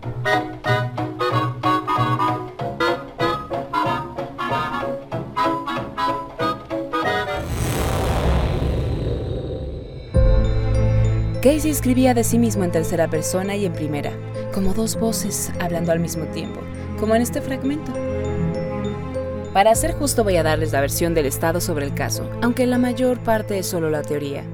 Casey 11.42 11.70
escribía 11.70 12.12
de 12.12 12.23
sí 12.23 12.38
mismo 12.38 12.64
en 12.64 12.70
tercera 12.70 13.09
persona 13.09 13.56
y 13.56 13.64
en 13.64 13.73
primera, 13.73 14.12
como 14.52 14.75
dos 14.75 15.00
voces 15.00 15.50
hablando 15.59 15.90
al 15.90 15.99
mismo 15.99 16.26
tiempo, 16.26 16.61
como 16.99 17.14
en 17.14 17.23
este 17.23 17.40
fragmento. 17.40 17.94
Para 19.54 19.75
ser 19.75 19.94
justo 19.94 20.23
voy 20.23 20.37
a 20.37 20.42
darles 20.42 20.73
la 20.73 20.82
versión 20.82 21.14
del 21.14 21.25
Estado 21.25 21.62
sobre 21.62 21.87
el 21.87 21.94
caso, 21.94 22.28
aunque 22.42 22.66
la 22.66 22.76
mayor 22.76 23.20
parte 23.20 23.59
es 23.59 23.66
solo 23.66 23.88
la 23.88 24.02
teoría. 24.02 24.44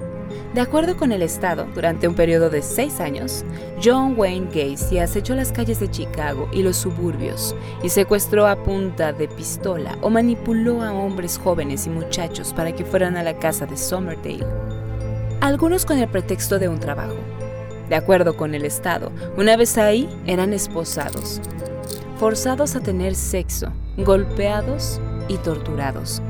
De 0.54 0.60
acuerdo 0.60 0.96
con 0.96 1.10
el 1.10 1.22
Estado, 1.22 1.66
durante 1.74 2.06
un 2.06 2.14
periodo 2.14 2.50
de 2.50 2.62
seis 2.62 3.00
años, 3.00 3.44
John 3.82 4.14
Wayne 4.16 4.46
Gacy 4.54 5.00
acechó 5.00 5.34
las 5.34 5.50
calles 5.50 5.80
de 5.80 5.90
Chicago 5.90 6.48
y 6.52 6.62
los 6.62 6.76
suburbios 6.76 7.56
y 7.82 7.88
secuestró 7.88 8.46
a 8.46 8.62
punta 8.62 9.12
de 9.12 9.26
pistola 9.26 9.98
o 10.02 10.08
manipuló 10.08 10.82
a 10.82 10.92
hombres 10.92 11.36
jóvenes 11.36 11.88
y 11.88 11.90
muchachos 11.90 12.52
para 12.54 12.72
que 12.72 12.84
fueran 12.84 13.16
a 13.16 13.24
la 13.24 13.36
casa 13.40 13.66
de 13.66 13.76
Somerdale 13.76 14.65
algunos 15.40 15.84
con 15.84 15.98
el 15.98 16.08
pretexto 16.08 16.58
de 16.58 16.68
un 16.68 16.80
trabajo. 16.80 17.16
De 17.88 17.94
acuerdo 17.94 18.36
con 18.36 18.54
el 18.54 18.64
Estado, 18.64 19.12
una 19.36 19.56
vez 19.56 19.78
ahí 19.78 20.08
eran 20.26 20.52
esposados, 20.52 21.40
forzados 22.18 22.74
a 22.74 22.80
tener 22.80 23.14
sexo, 23.14 23.72
golpeados 23.96 25.00
y 25.28 25.36
torturados. 25.36 26.20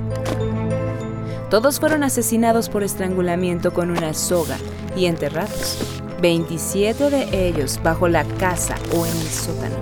Todos 1.50 1.80
fueron 1.80 2.02
asesinados 2.02 2.68
por 2.68 2.82
estrangulamiento 2.82 3.72
con 3.72 3.90
una 3.90 4.12
soga 4.12 4.56
y 4.96 5.06
enterrados, 5.06 5.78
27 6.20 7.10
de 7.10 7.48
ellos 7.48 7.80
bajo 7.82 8.08
la 8.08 8.24
casa 8.24 8.74
o 8.94 9.06
en 9.06 9.16
el 9.16 9.28
sótano. 9.28 9.76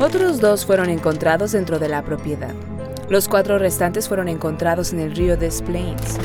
Otros 0.00 0.40
dos 0.40 0.64
fueron 0.64 0.90
encontrados 0.90 1.52
dentro 1.52 1.78
de 1.78 1.88
la 1.88 2.02
propiedad. 2.02 2.54
Los 3.08 3.28
cuatro 3.28 3.58
restantes 3.58 4.08
fueron 4.08 4.28
encontrados 4.28 4.92
en 4.92 5.00
el 5.00 5.14
río 5.14 5.36
Des 5.36 5.60
Plaines. 5.60 6.18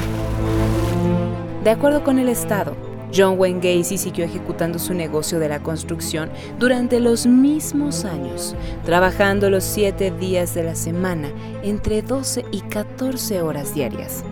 De 1.64 1.72
acuerdo 1.72 2.06
con 2.06 2.20
el 2.20 2.30
Estado, 2.30 2.76
John 3.14 3.38
Wayne 3.38 3.60
Gacy 3.60 3.98
siguió 3.98 4.24
ejecutando 4.24 4.80
su 4.80 4.94
negocio 4.94 5.40
de 5.40 5.50
la 5.50 5.62
construcción 5.62 6.30
durante 6.58 7.00
los 7.00 7.26
mismos 7.26 8.06
años, 8.06 8.56
trabajando 8.86 9.50
los 9.50 9.66
siete 9.66 10.12
días 10.12 10.54
de 10.54 10.64
la 10.64 10.76
semana, 10.76 11.30
entre 11.62 12.02
12 12.02 12.46
y 12.52 12.62
14 12.62 13.42
horas 13.42 13.74
diarias. 13.74 14.24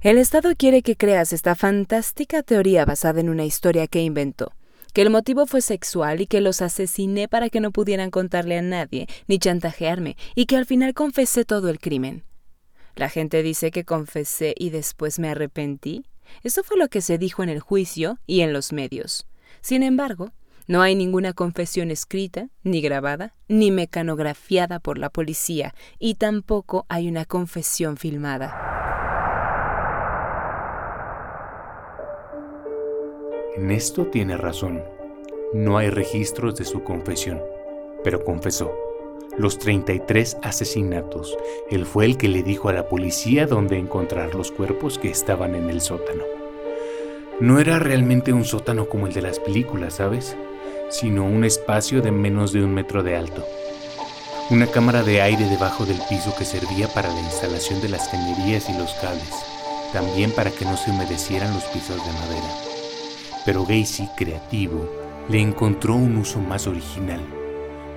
El 0.00 0.18
Estado 0.18 0.52
quiere 0.56 0.82
que 0.82 0.96
creas 0.96 1.32
esta 1.32 1.54
fantástica 1.54 2.42
teoría 2.42 2.84
basada 2.84 3.20
en 3.20 3.30
una 3.30 3.44
historia 3.44 3.86
que 3.86 4.02
inventó 4.02 4.52
que 4.92 5.02
el 5.02 5.10
motivo 5.10 5.46
fue 5.46 5.60
sexual 5.60 6.20
y 6.20 6.26
que 6.26 6.40
los 6.40 6.62
asesiné 6.62 7.28
para 7.28 7.50
que 7.50 7.60
no 7.60 7.70
pudieran 7.70 8.10
contarle 8.10 8.58
a 8.58 8.62
nadie 8.62 9.06
ni 9.26 9.38
chantajearme 9.38 10.16
y 10.34 10.46
que 10.46 10.56
al 10.56 10.66
final 10.66 10.94
confesé 10.94 11.44
todo 11.44 11.68
el 11.68 11.78
crimen. 11.78 12.24
La 12.94 13.08
gente 13.08 13.42
dice 13.42 13.70
que 13.70 13.84
confesé 13.84 14.54
y 14.58 14.70
después 14.70 15.18
me 15.18 15.28
arrepentí. 15.28 16.04
Eso 16.42 16.62
fue 16.62 16.76
lo 16.76 16.88
que 16.88 17.00
se 17.00 17.18
dijo 17.18 17.42
en 17.42 17.48
el 17.48 17.60
juicio 17.60 18.18
y 18.26 18.40
en 18.40 18.52
los 18.52 18.72
medios. 18.72 19.26
Sin 19.62 19.82
embargo, 19.82 20.32
no 20.66 20.82
hay 20.82 20.94
ninguna 20.94 21.32
confesión 21.32 21.90
escrita, 21.90 22.48
ni 22.62 22.80
grabada, 22.80 23.34
ni 23.48 23.70
mecanografiada 23.70 24.78
por 24.78 24.98
la 24.98 25.10
policía, 25.10 25.74
y 25.98 26.14
tampoco 26.14 26.86
hay 26.88 27.08
una 27.08 27.24
confesión 27.24 27.96
filmada. 27.96 28.91
En 33.54 33.70
esto 33.70 34.06
tiene 34.06 34.38
razón. 34.38 34.82
No 35.52 35.76
hay 35.76 35.90
registros 35.90 36.56
de 36.56 36.64
su 36.64 36.84
confesión, 36.84 37.38
pero 38.02 38.24
confesó. 38.24 38.72
Los 39.36 39.58
33 39.58 40.38
asesinatos. 40.40 41.36
Él 41.70 41.84
fue 41.84 42.06
el 42.06 42.16
que 42.16 42.28
le 42.28 42.42
dijo 42.42 42.70
a 42.70 42.72
la 42.72 42.88
policía 42.88 43.46
dónde 43.46 43.76
encontrar 43.76 44.34
los 44.34 44.50
cuerpos 44.50 44.98
que 44.98 45.10
estaban 45.10 45.54
en 45.54 45.68
el 45.68 45.82
sótano. 45.82 46.24
No 47.40 47.60
era 47.60 47.78
realmente 47.78 48.32
un 48.32 48.46
sótano 48.46 48.88
como 48.88 49.06
el 49.06 49.12
de 49.12 49.20
las 49.20 49.38
películas, 49.38 49.94
¿sabes? 49.96 50.34
Sino 50.88 51.26
un 51.26 51.44
espacio 51.44 52.00
de 52.00 52.10
menos 52.10 52.54
de 52.54 52.64
un 52.64 52.72
metro 52.72 53.02
de 53.02 53.16
alto. 53.16 53.44
Una 54.48 54.66
cámara 54.66 55.02
de 55.02 55.20
aire 55.20 55.44
debajo 55.44 55.84
del 55.84 56.00
piso 56.08 56.34
que 56.38 56.46
servía 56.46 56.88
para 56.88 57.10
la 57.10 57.20
instalación 57.20 57.82
de 57.82 57.90
las 57.90 58.08
cañerías 58.08 58.70
y 58.70 58.78
los 58.78 58.94
cables, 58.94 59.34
también 59.92 60.30
para 60.30 60.50
que 60.50 60.64
no 60.64 60.78
se 60.78 60.90
humedecieran 60.90 61.52
los 61.52 61.64
pisos 61.64 61.96
de 61.96 62.12
madera. 62.12 62.71
Pero 63.44 63.64
Gacy, 63.64 64.08
creativo, 64.16 64.88
le 65.28 65.40
encontró 65.40 65.96
un 65.96 66.16
uso 66.16 66.38
más 66.40 66.66
original. 66.66 67.20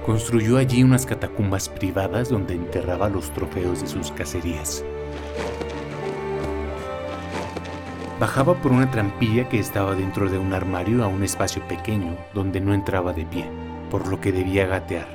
Construyó 0.06 0.58
allí 0.58 0.84
unas 0.84 1.06
catacumbas 1.06 1.70
privadas 1.70 2.30
donde 2.30 2.56
enterraba 2.56 3.10
los 3.10 3.32
trofeos 3.32 3.82
de 3.82 3.88
sus 3.88 4.12
cacerías. 4.12 4.84
Bajaba 8.20 8.56
por 8.56 8.72
una 8.72 8.90
trampilla 8.90 9.50
que 9.50 9.60
estaba 9.60 9.94
dentro 9.94 10.30
de 10.30 10.38
un 10.38 10.54
armario 10.54 11.04
a 11.04 11.08
un 11.08 11.24
espacio 11.24 11.62
pequeño 11.68 12.16
donde 12.34 12.62
no 12.62 12.74
entraba 12.74 13.14
de 13.14 13.26
pie, 13.26 13.46
por 13.92 14.08
lo 14.08 14.22
que 14.22 14.32
debía 14.32 14.66
gatear. 14.66 15.08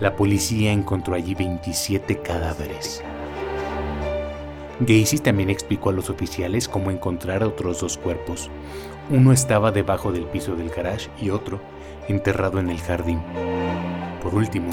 La 0.00 0.16
policía 0.16 0.72
encontró 0.72 1.14
allí 1.14 1.34
27 1.34 2.20
cadáveres. 2.22 3.02
Gacy 4.80 5.18
también 5.18 5.50
explicó 5.50 5.90
a 5.90 5.92
los 5.92 6.10
oficiales 6.10 6.68
cómo 6.68 6.90
encontrar 6.90 7.44
otros 7.44 7.80
dos 7.80 7.96
cuerpos. 7.96 8.50
Uno 9.10 9.32
estaba 9.32 9.70
debajo 9.70 10.12
del 10.12 10.24
piso 10.24 10.56
del 10.56 10.70
garage 10.70 11.10
y 11.20 11.30
otro 11.30 11.60
enterrado 12.08 12.58
en 12.58 12.70
el 12.70 12.80
jardín. 12.80 13.22
Por 14.22 14.34
último, 14.34 14.70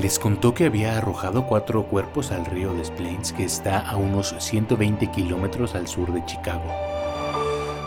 les 0.00 0.18
contó 0.18 0.54
que 0.54 0.66
había 0.66 0.96
arrojado 0.96 1.46
cuatro 1.46 1.84
cuerpos 1.84 2.32
al 2.32 2.46
río 2.46 2.74
Des 2.74 2.90
Plaines 2.90 3.32
que 3.32 3.44
está 3.44 3.78
a 3.80 3.96
unos 3.96 4.34
120 4.38 5.10
kilómetros 5.10 5.74
al 5.74 5.86
sur 5.86 6.12
de 6.12 6.24
Chicago. 6.24 6.64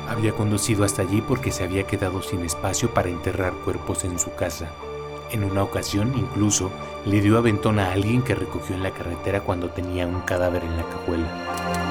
Había 0.07 0.31
conducido 0.31 0.83
hasta 0.83 1.01
allí 1.01 1.21
porque 1.21 1.51
se 1.51 1.63
había 1.63 1.83
quedado 1.83 2.21
sin 2.21 2.45
espacio 2.45 2.93
para 2.93 3.09
enterrar 3.09 3.53
cuerpos 3.65 4.05
en 4.05 4.19
su 4.19 4.33
casa 4.35 4.69
en 5.31 5.43
una 5.43 5.63
ocasión 5.63 6.13
incluso 6.15 6.71
le 7.05 7.21
dio 7.21 7.37
aventón 7.37 7.79
a 7.79 7.91
alguien 7.91 8.21
que 8.21 8.35
recogió 8.35 8.75
en 8.75 8.83
la 8.83 8.91
carretera 8.91 9.41
cuando 9.41 9.69
tenía 9.69 10.07
un 10.07 10.21
cadáver 10.21 10.63
en 10.63 10.77
la 10.77 10.83
cajuela. 10.83 11.86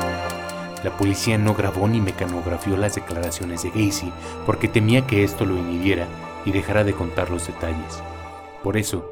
La 0.87 0.96
policía 0.96 1.37
no 1.37 1.53
grabó 1.53 1.88
ni 1.88 2.01
mecanografió 2.01 2.77
las 2.77 2.94
declaraciones 2.94 3.64
de 3.64 3.70
Gacy 3.70 4.12
porque 4.46 4.68
temía 4.68 5.05
que 5.05 5.25
esto 5.25 5.44
lo 5.44 5.59
inhibiera 5.59 6.07
y 6.44 6.53
dejara 6.53 6.85
de 6.85 6.92
contar 6.92 7.29
los 7.29 7.49
detalles. 7.49 8.01
Por 8.62 8.77
eso, 8.77 9.05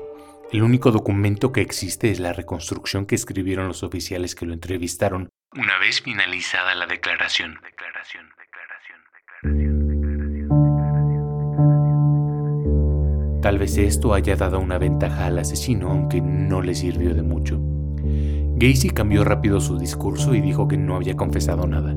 el 0.52 0.62
único 0.62 0.92
documento 0.92 1.50
que 1.50 1.62
existe 1.62 2.12
es 2.12 2.20
la 2.20 2.32
reconstrucción 2.32 3.06
que 3.06 3.16
escribieron 3.16 3.66
los 3.66 3.82
oficiales 3.82 4.36
que 4.36 4.46
lo 4.46 4.52
entrevistaron 4.52 5.30
una 5.56 5.76
vez 5.78 6.00
finalizada 6.00 6.76
la 6.76 6.86
declaración. 6.86 7.58
Tal 13.42 13.58
vez 13.58 13.76
esto 13.78 14.14
haya 14.14 14.36
dado 14.36 14.60
una 14.60 14.78
ventaja 14.78 15.26
al 15.26 15.40
asesino, 15.40 15.90
aunque 15.90 16.20
no 16.20 16.62
le 16.62 16.76
sirvió 16.76 17.14
de 17.14 17.22
mucho. 17.22 17.60
Gacy 18.64 18.88
cambió 18.88 19.24
rápido 19.24 19.60
su 19.60 19.76
discurso 19.76 20.34
y 20.34 20.40
dijo 20.40 20.66
que 20.66 20.78
no 20.78 20.96
había 20.96 21.16
confesado 21.16 21.66
nada. 21.66 21.94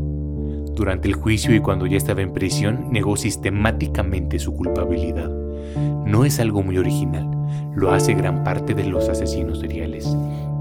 Durante 0.76 1.08
el 1.08 1.14
juicio 1.14 1.56
y 1.56 1.62
cuando 1.62 1.86
ya 1.86 1.96
estaba 1.96 2.22
en 2.22 2.34
prisión, 2.34 2.92
negó 2.92 3.16
sistemáticamente 3.16 4.38
su 4.38 4.54
culpabilidad. 4.54 5.32
No 6.06 6.26
es 6.26 6.42
algo 6.42 6.64
muy 6.64 6.78
original, 6.78 7.26
lo 7.74 7.92
hace 7.92 8.16
gran 8.16 8.44
parte 8.44 8.74
de 8.74 8.84
los 8.84 9.08
asesinos 9.08 9.62
seriales. 9.62 10.14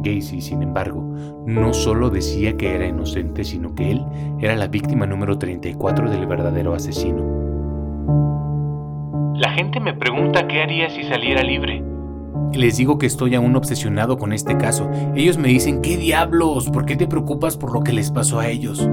Gacy, 0.04 0.42
sin 0.42 0.62
embargo, 0.62 1.02
no 1.44 1.74
solo 1.74 2.08
decía 2.08 2.56
que 2.56 2.76
era 2.76 2.86
inocente, 2.86 3.42
sino 3.42 3.74
que 3.74 3.90
él 3.90 4.04
era 4.38 4.54
la 4.54 4.68
víctima 4.68 5.06
número 5.06 5.36
34 5.36 6.08
del 6.08 6.26
verdadero 6.28 6.72
asesino. 6.72 7.24
La 9.34 9.50
gente 9.50 9.80
me 9.80 9.92
pregunta 9.92 10.46
qué 10.46 10.62
haría 10.62 10.88
si 10.88 11.02
saliera 11.02 11.42
libre. 11.42 11.85
Les 12.52 12.76
digo 12.76 12.98
que 12.98 13.06
estoy 13.06 13.34
aún 13.34 13.54
obsesionado 13.56 14.18
con 14.18 14.32
este 14.32 14.56
caso. 14.56 14.88
Ellos 15.14 15.36
me 15.38 15.48
dicen, 15.48 15.82
¿qué 15.82 15.96
diablos? 15.96 16.70
¿Por 16.70 16.86
qué 16.86 16.96
te 16.96 17.06
preocupas 17.06 17.56
por 17.56 17.72
lo 17.72 17.82
que 17.82 17.92
les 17.92 18.10
pasó 18.10 18.40
a 18.40 18.48
ellos? 18.48 18.88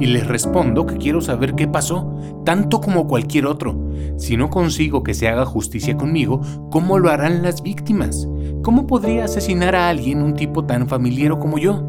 Y 0.00 0.06
les 0.06 0.26
respondo 0.26 0.86
que 0.86 0.96
quiero 0.96 1.20
saber 1.20 1.54
qué 1.54 1.68
pasó, 1.68 2.12
tanto 2.44 2.80
como 2.80 3.06
cualquier 3.06 3.46
otro. 3.46 3.78
Si 4.16 4.36
no 4.36 4.50
consigo 4.50 5.04
que 5.04 5.14
se 5.14 5.28
haga 5.28 5.44
justicia 5.44 5.96
conmigo, 5.96 6.40
¿cómo 6.70 6.98
lo 6.98 7.10
harán 7.10 7.42
las 7.42 7.62
víctimas? 7.62 8.28
¿Cómo 8.62 8.86
podría 8.86 9.26
asesinar 9.26 9.76
a 9.76 9.88
alguien 9.88 10.20
un 10.20 10.34
tipo 10.34 10.64
tan 10.64 10.88
familiar 10.88 11.38
como 11.38 11.58
yo? 11.58 11.82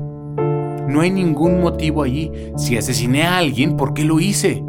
No 0.87 1.01
hay 1.01 1.09
ningún 1.09 1.61
motivo 1.61 2.03
allí. 2.03 2.31
Si 2.57 2.77
asesiné 2.77 3.23
a 3.23 3.39
alguien, 3.39 3.75
¿por 3.75 3.93
qué 3.93 4.03
lo 4.03 4.19
hice? 4.19 4.63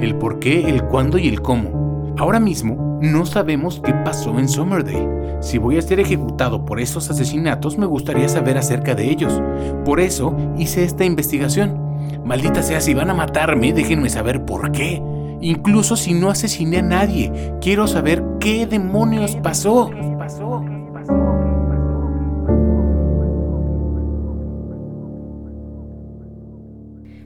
El 0.00 0.16
por 0.16 0.38
qué, 0.38 0.68
el 0.68 0.84
cuándo 0.84 1.16
y 1.16 1.28
el 1.28 1.40
cómo. 1.40 1.81
Ahora 2.18 2.40
mismo 2.40 2.98
no 3.00 3.26
sabemos 3.26 3.80
qué 3.84 3.92
pasó 4.04 4.38
en 4.38 4.48
Summerdale. 4.48 5.40
Si 5.40 5.58
voy 5.58 5.78
a 5.78 5.82
ser 5.82 5.98
ejecutado 5.98 6.64
por 6.64 6.78
esos 6.78 7.10
asesinatos, 7.10 7.78
me 7.78 7.86
gustaría 7.86 8.28
saber 8.28 8.58
acerca 8.58 8.94
de 8.94 9.10
ellos. 9.10 9.42
Por 9.84 9.98
eso 9.98 10.36
hice 10.56 10.84
esta 10.84 11.04
investigación. 11.04 11.80
Maldita 12.24 12.62
sea, 12.62 12.80
si 12.80 12.94
van 12.94 13.10
a 13.10 13.14
matarme, 13.14 13.72
déjenme 13.72 14.08
saber 14.08 14.44
por 14.44 14.70
qué. 14.72 15.02
Incluso 15.40 15.96
si 15.96 16.14
no 16.14 16.30
asesiné 16.30 16.78
a 16.78 16.82
nadie, 16.82 17.54
quiero 17.60 17.88
saber 17.88 18.22
qué 18.38 18.66
demonios 18.66 19.36
pasó. 19.36 19.90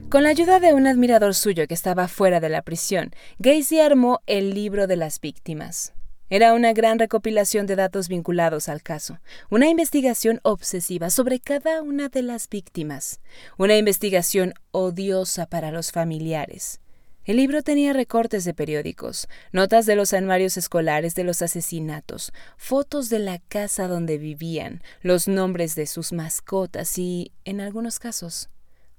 Con 0.09 0.23
la 0.23 0.29
ayuda 0.29 0.61
de 0.61 0.73
un 0.73 0.87
admirador 0.87 1.35
suyo 1.35 1.67
que 1.67 1.73
estaba 1.73 2.07
fuera 2.07 2.39
de 2.39 2.47
la 2.47 2.61
prisión, 2.61 3.11
Gacy 3.39 3.81
armó 3.81 4.21
el 4.25 4.53
libro 4.53 4.87
de 4.87 4.95
las 4.95 5.19
víctimas. 5.19 5.91
Era 6.29 6.53
una 6.53 6.71
gran 6.71 6.97
recopilación 6.97 7.67
de 7.67 7.75
datos 7.75 8.07
vinculados 8.07 8.69
al 8.69 8.81
caso, 8.81 9.19
una 9.49 9.67
investigación 9.67 10.39
obsesiva 10.43 11.09
sobre 11.09 11.41
cada 11.41 11.81
una 11.81 12.07
de 12.07 12.21
las 12.21 12.47
víctimas, 12.47 13.19
una 13.57 13.75
investigación 13.75 14.53
odiosa 14.71 15.45
para 15.45 15.71
los 15.71 15.91
familiares. 15.91 16.79
El 17.25 17.35
libro 17.35 17.61
tenía 17.61 17.91
recortes 17.91 18.45
de 18.45 18.53
periódicos, 18.53 19.27
notas 19.51 19.85
de 19.85 19.97
los 19.97 20.13
anuarios 20.13 20.55
escolares 20.55 21.15
de 21.15 21.25
los 21.25 21.41
asesinatos, 21.41 22.31
fotos 22.55 23.09
de 23.09 23.19
la 23.19 23.39
casa 23.39 23.89
donde 23.89 24.17
vivían, 24.17 24.81
los 25.01 25.27
nombres 25.27 25.75
de 25.75 25.85
sus 25.85 26.13
mascotas 26.13 26.97
y, 26.97 27.33
en 27.43 27.59
algunos 27.59 27.99
casos, 27.99 28.49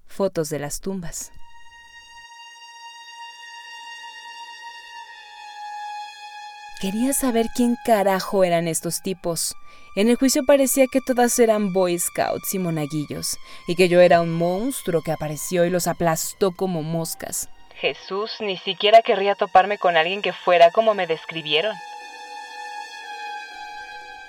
fotos 0.09 0.49
de 0.51 0.59
las 0.59 0.81
tumbas. 0.81 1.31
Quería 6.81 7.13
saber 7.13 7.47
quién 7.57 7.77
carajo 7.85 8.45
eran 8.45 8.69
estos 8.69 9.03
tipos. 9.03 9.55
En 9.97 10.09
el 10.09 10.15
juicio 10.15 10.45
parecía 10.47 10.87
que 10.87 11.01
todas 11.01 11.37
eran 11.41 11.73
Boy 11.73 11.99
Scouts 11.99 12.55
y 12.55 12.61
monaguillos, 12.61 13.37
y 13.67 13.75
que 13.75 13.89
yo 13.89 14.01
era 14.01 14.21
un 14.21 14.33
monstruo 14.33 15.03
que 15.03 15.11
apareció 15.11 15.65
y 15.65 15.71
los 15.71 15.89
aplastó 15.89 16.53
como 16.53 16.85
moscas. 16.85 17.49
Jesús, 17.81 18.31
ni 18.41 18.57
siquiera 18.59 19.03
querría 19.03 19.35
toparme 19.35 19.79
con 19.79 19.97
alguien 19.97 20.23
que 20.23 20.33
fuera 20.33 20.71
como 20.71 20.95
me 20.95 21.09
describieron. 21.09 21.75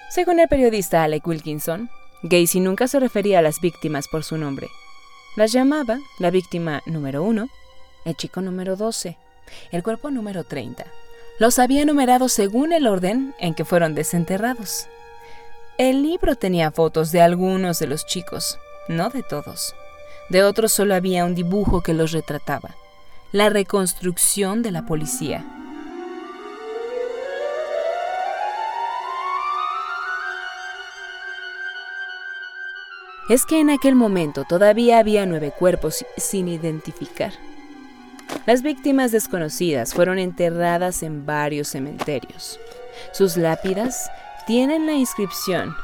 Según 0.09 0.39
el 0.39 0.47
periodista 0.47 1.03
Alec 1.03 1.27
Wilkinson, 1.27 1.91
Gacy 2.23 2.61
nunca 2.61 2.87
se 2.87 2.99
refería 2.99 3.39
a 3.39 3.41
las 3.43 3.61
víctimas 3.61 4.07
por 4.07 4.23
su 4.23 4.37
nombre. 4.37 4.69
Las 5.39 5.53
llamaba 5.53 5.99
la 6.17 6.31
víctima 6.31 6.83
número 6.85 7.23
uno, 7.23 7.47
el 8.03 8.13
chico 8.17 8.41
número 8.41 8.75
12, 8.75 9.15
el 9.71 9.83
cuerpo 9.83 10.11
número 10.11 10.43
30. 10.43 10.85
Los 11.39 11.59
había 11.59 11.85
numerado 11.85 12.27
según 12.27 12.73
el 12.73 12.85
orden 12.87 13.33
en 13.39 13.53
que 13.53 13.63
fueron 13.63 13.95
desenterrados. 13.95 14.87
El 15.77 16.03
libro 16.03 16.35
tenía 16.35 16.71
fotos 16.71 17.13
de 17.13 17.21
algunos 17.21 17.79
de 17.79 17.87
los 17.87 18.05
chicos, 18.05 18.59
no 18.89 19.09
de 19.11 19.23
todos. 19.23 19.73
De 20.27 20.43
otros 20.43 20.73
solo 20.73 20.93
había 20.93 21.23
un 21.23 21.35
dibujo 21.35 21.83
que 21.83 21.93
los 21.93 22.11
retrataba. 22.11 22.75
La 23.31 23.47
reconstrucción 23.47 24.61
de 24.61 24.73
la 24.73 24.85
policía. 24.85 25.45
Es 33.29 33.45
que 33.45 33.59
en 33.59 33.69
aquel 33.69 33.95
momento 33.95 34.43
todavía 34.43 34.97
había 34.97 35.25
nueve 35.25 35.53
cuerpos 35.57 36.05
sin 36.17 36.47
identificar. 36.47 37.31
Las 38.45 38.63
víctimas 38.63 39.11
desconocidas 39.11 39.93
fueron 39.93 40.19
enterradas 40.19 41.03
en 41.03 41.25
varios 41.25 41.67
cementerios. 41.69 42.59
Sus 43.11 43.37
lápidas 43.37 44.09
tienen 44.47 44.87
la 44.87 44.93
inscripción 44.93 45.75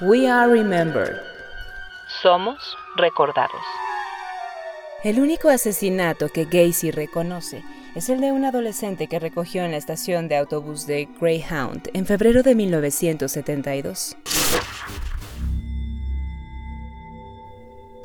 We 0.00 0.28
are 0.28 0.50
remembered. 0.50 1.16
Somos 2.22 2.58
recordados. 2.96 3.62
El 5.02 5.20
único 5.20 5.50
asesinato 5.50 6.28
que 6.28 6.44
Gacy 6.44 6.90
reconoce 6.90 7.62
es 7.94 8.08
el 8.08 8.20
de 8.20 8.32
un 8.32 8.44
adolescente 8.44 9.06
que 9.06 9.18
recogió 9.18 9.64
en 9.64 9.72
la 9.72 9.76
estación 9.76 10.28
de 10.28 10.36
autobús 10.36 10.86
de 10.86 11.08
Greyhound 11.20 11.90
en 11.92 12.06
febrero 12.06 12.42
de 12.42 12.54
1972. 12.54 14.16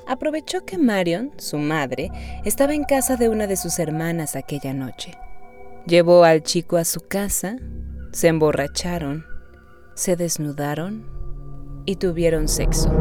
Aprovechó 0.10 0.66
que 0.66 0.80
Marion, 0.80 1.32
su 1.38 1.60
madre, 1.60 2.10
estaba 2.44 2.74
en 2.74 2.84
casa 2.84 3.16
de 3.16 3.30
una 3.30 3.46
de 3.46 3.56
sus 3.56 3.78
hermanas 3.78 4.36
aquella 4.36 4.74
noche. 4.74 5.14
Llevó 5.86 6.24
al 6.24 6.42
chico 6.42 6.78
a 6.78 6.84
su 6.84 7.02
casa, 7.02 7.58
se 8.12 8.28
emborracharon, 8.28 9.24
se 9.94 10.16
desnudaron 10.16 11.06
y 11.86 11.98
tuvieron 11.98 12.48
sexo. 12.48 12.92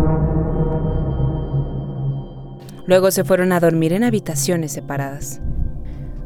Luego 2.87 3.11
se 3.11 3.25
fueron 3.25 3.53
a 3.53 3.61
dormir 3.61 3.95
en 3.95 4.05
habitaciones 4.05 4.73
separadas. 4.73 5.41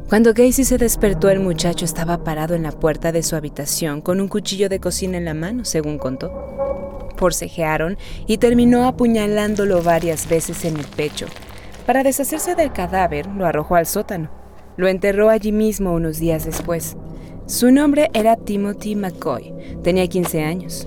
Cuando 0.09 0.33
Gacy 0.33 0.65
se 0.65 0.77
despertó, 0.77 1.29
el 1.29 1.39
muchacho 1.39 1.85
estaba 1.85 2.25
parado 2.25 2.55
en 2.55 2.63
la 2.63 2.73
puerta 2.73 3.13
de 3.13 3.23
su 3.23 3.37
habitación 3.37 4.01
con 4.01 4.19
un 4.19 4.27
cuchillo 4.27 4.67
de 4.67 4.81
cocina 4.81 5.17
en 5.17 5.25
la 5.25 5.33
mano, 5.33 5.63
según 5.63 5.97
contó 5.97 7.12
forcejearon 7.23 7.97
y 8.27 8.37
terminó 8.37 8.85
apuñalándolo 8.85 9.81
varias 9.81 10.27
veces 10.27 10.65
en 10.65 10.75
el 10.75 10.85
pecho. 10.85 11.25
Para 11.85 12.03
deshacerse 12.03 12.53
del 12.53 12.73
cadáver, 12.73 13.27
lo 13.27 13.45
arrojó 13.45 13.75
al 13.75 13.85
sótano. 13.85 14.29
Lo 14.75 14.89
enterró 14.89 15.29
allí 15.29 15.53
mismo 15.53 15.93
unos 15.93 16.19
días 16.19 16.43
después. 16.43 16.97
Su 17.45 17.71
nombre 17.71 18.09
era 18.13 18.35
Timothy 18.35 18.97
McCoy. 18.97 19.53
Tenía 19.83 20.05
15 20.05 20.43
años. 20.43 20.85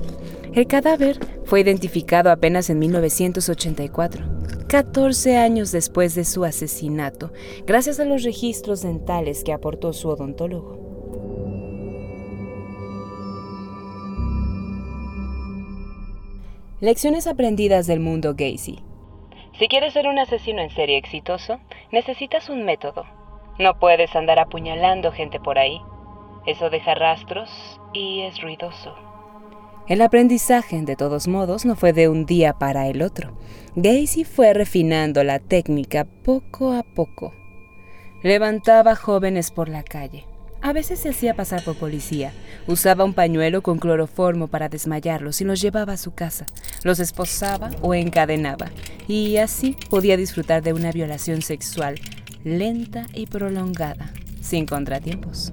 El 0.53 0.67
cadáver 0.67 1.19
fue 1.47 1.63
identificado 1.63 2.31
apenas 2.31 2.69
en 2.69 2.81
1984, 2.81 4.23
14 4.69 5.39
años 5.39 5.73
después 5.73 6.15
de 6.15 6.27
su 6.27 6.45
asesinato, 6.45 7.33
gracias 7.67 7.99
a 7.99 8.05
los 8.05 8.25
registros 8.25 8.83
dentales 8.83 9.43
que 9.43 9.55
aportó 9.55 9.95
su 9.95 10.09
odontólogo. 10.11 10.86
Lecciones 16.87 17.27
aprendidas 17.27 17.89
del 17.89 17.99
mundo 17.99 18.37
Gacy. 18.39 18.79
Si 19.59 19.67
quieres 19.67 19.93
ser 19.93 20.07
un 20.07 20.21
asesino 20.21 20.63
en 20.63 20.71
serie 20.71 20.97
exitoso, 20.97 21.59
necesitas 21.91 22.49
un 22.49 22.65
método. 22.65 23.05
No 23.59 23.81
puedes 23.81 24.15
andar 24.15 24.39
apuñalando 24.39 25.11
gente 25.11 25.41
por 25.41 25.59
ahí. 25.59 25.81
Eso 26.47 26.71
deja 26.71 26.95
rastros 26.95 27.51
y 27.93 28.21
es 28.21 28.41
ruidoso. 28.41 28.95
El 29.89 30.01
aprendizaje, 30.01 30.81
de 30.81 30.95
todos 30.95 31.27
modos, 31.27 31.65
no 31.65 31.75
fue 31.75 31.93
de 31.93 32.09
un 32.09 32.25
día 32.25 32.53
para 32.53 32.87
el 32.87 33.03
otro. 33.03 33.37
Gacy 33.75 34.23
fue 34.23 34.55
refinando 34.55 35.25
la 35.25 35.41
técnica 35.41 36.07
poco 36.25 36.71
a 36.71 36.85
poco. 36.85 37.35
Levantaba 38.23 38.95
jóvenes 38.95 39.51
por 39.51 39.69
la 39.69 39.83
calle, 39.83 40.25
a 40.67 40.73
veces 40.73 40.99
se 40.99 41.11
hacía 41.11 41.35
pasar 41.35 41.63
por 41.63 41.77
policía. 41.77 42.33
Usaba 42.67 43.05
un 43.05 43.15
pañuelo 43.15 43.63
con 43.63 43.79
cloroformo 43.79 44.49
para 44.49 44.69
desmayarlos 44.69 45.41
y 45.41 45.45
los 45.45 45.61
llevaba 45.61 45.93
a 45.93 45.97
su 45.97 46.13
casa. 46.13 46.45
Los 46.83 46.99
esposaba 46.99 47.71
o 47.83 47.95
encadenaba. 47.95 48.73
Y 49.07 49.37
así 49.37 49.77
podía 49.91 50.17
disfrutar 50.17 50.65
de 50.65 50.73
una 50.73 50.91
violación 50.91 51.43
sexual 51.43 52.01
lenta 52.43 53.07
y 53.15 53.27
prolongada, 53.27 54.13
sin 54.41 54.67
contratiempos. 54.67 55.53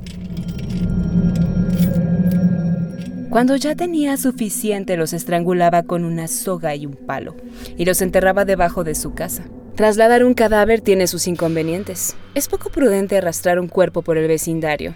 Cuando 3.29 3.55
ya 3.55 3.75
tenía 3.75 4.17
suficiente, 4.17 4.97
los 4.97 5.13
estrangulaba 5.13 5.83
con 5.83 6.05
una 6.05 6.27
soga 6.27 6.73
y 6.75 6.87
un 6.87 6.95
palo, 6.95 7.35
y 7.77 7.85
los 7.85 8.01
enterraba 8.01 8.45
debajo 8.45 8.83
de 8.83 8.95
su 8.95 9.13
casa. 9.13 9.43
Trasladar 9.75 10.23
un 10.23 10.35
cadáver 10.35 10.81
tiene 10.81 11.07
sus 11.07 11.27
inconvenientes. 11.27 12.15
Es 12.35 12.47
poco 12.47 12.69
prudente 12.69 13.17
arrastrar 13.17 13.59
un 13.59 13.67
cuerpo 13.67 14.03
por 14.03 14.19
el 14.19 14.27
vecindario. 14.27 14.93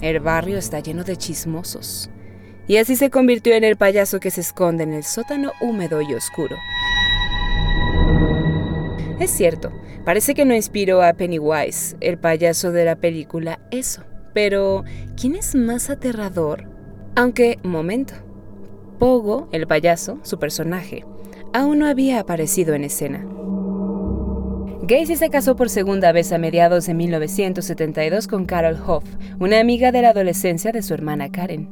El 0.00 0.20
barrio 0.20 0.56
está 0.56 0.80
lleno 0.80 1.04
de 1.04 1.18
chismosos. 1.18 2.08
Y 2.66 2.78
así 2.78 2.96
se 2.96 3.10
convirtió 3.10 3.54
en 3.54 3.62
el 3.62 3.76
payaso 3.76 4.18
que 4.18 4.30
se 4.30 4.40
esconde 4.40 4.84
en 4.84 4.94
el 4.94 5.04
sótano 5.04 5.52
húmedo 5.60 6.00
y 6.00 6.14
oscuro. 6.14 6.56
Es 9.20 9.30
cierto, 9.32 9.70
parece 10.06 10.32
que 10.32 10.46
no 10.46 10.54
inspiró 10.54 11.02
a 11.02 11.12
Pennywise, 11.12 11.96
el 12.00 12.16
payaso 12.16 12.72
de 12.72 12.86
la 12.86 12.96
película 12.96 13.60
Eso, 13.70 14.02
Pero, 14.32 14.84
¿quién 15.20 15.34
es 15.34 15.54
más 15.54 15.90
aterrador? 15.90 16.64
Aunque, 17.16 17.58
momento. 17.62 18.14
Pogo, 18.98 19.48
el 19.52 19.66
payaso, 19.66 20.18
su 20.22 20.38
personaje, 20.38 21.04
aún 21.52 21.80
no 21.80 21.86
había 21.86 22.18
aparecido 22.18 22.74
en 22.74 22.84
escena. 22.84 23.26
Gacy 24.88 25.16
se 25.16 25.30
casó 25.30 25.56
por 25.56 25.68
segunda 25.68 26.12
vez 26.12 26.30
a 26.30 26.38
mediados 26.38 26.86
de 26.86 26.94
1972 26.94 28.28
con 28.28 28.44
Carol 28.44 28.78
Hoff, 28.86 29.02
una 29.40 29.58
amiga 29.58 29.90
de 29.90 30.00
la 30.00 30.10
adolescencia 30.10 30.70
de 30.70 30.80
su 30.80 30.94
hermana 30.94 31.28
Karen. 31.28 31.68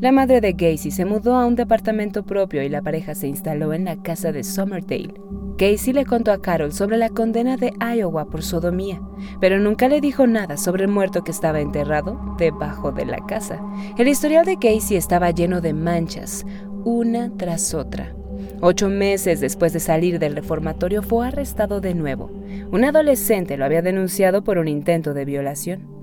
La 0.00 0.10
madre 0.10 0.40
de 0.40 0.54
Gacy 0.54 0.90
se 0.90 1.04
mudó 1.04 1.36
a 1.36 1.46
un 1.46 1.54
departamento 1.54 2.24
propio 2.24 2.64
y 2.64 2.68
la 2.68 2.82
pareja 2.82 3.14
se 3.14 3.28
instaló 3.28 3.72
en 3.72 3.84
la 3.84 4.02
casa 4.02 4.32
de 4.32 4.42
Somerdale. 4.42 5.14
Gacy 5.58 5.92
le 5.92 6.04
contó 6.04 6.32
a 6.32 6.42
Carol 6.42 6.72
sobre 6.72 6.96
la 6.96 7.08
condena 7.08 7.56
de 7.56 7.72
Iowa 7.78 8.24
por 8.24 8.42
sodomía, 8.42 9.00
pero 9.40 9.60
nunca 9.60 9.88
le 9.88 10.00
dijo 10.00 10.26
nada 10.26 10.56
sobre 10.56 10.86
el 10.86 10.90
muerto 10.90 11.22
que 11.22 11.30
estaba 11.30 11.60
enterrado 11.60 12.34
debajo 12.36 12.90
de 12.90 13.06
la 13.06 13.24
casa. 13.26 13.60
El 13.96 14.08
historial 14.08 14.44
de 14.44 14.56
Gacy 14.56 14.96
estaba 14.96 15.30
lleno 15.30 15.60
de 15.60 15.72
manchas, 15.72 16.44
una 16.84 17.30
tras 17.36 17.74
otra. 17.74 18.15
Ocho 18.60 18.88
meses 18.88 19.40
después 19.40 19.72
de 19.72 19.80
salir 19.80 20.18
del 20.18 20.34
reformatorio 20.34 21.02
fue 21.02 21.26
arrestado 21.26 21.80
de 21.80 21.94
nuevo. 21.94 22.30
Un 22.70 22.84
adolescente 22.84 23.56
lo 23.56 23.64
había 23.64 23.82
denunciado 23.82 24.44
por 24.44 24.58
un 24.58 24.68
intento 24.68 25.14
de 25.14 25.24
violación. 25.24 25.96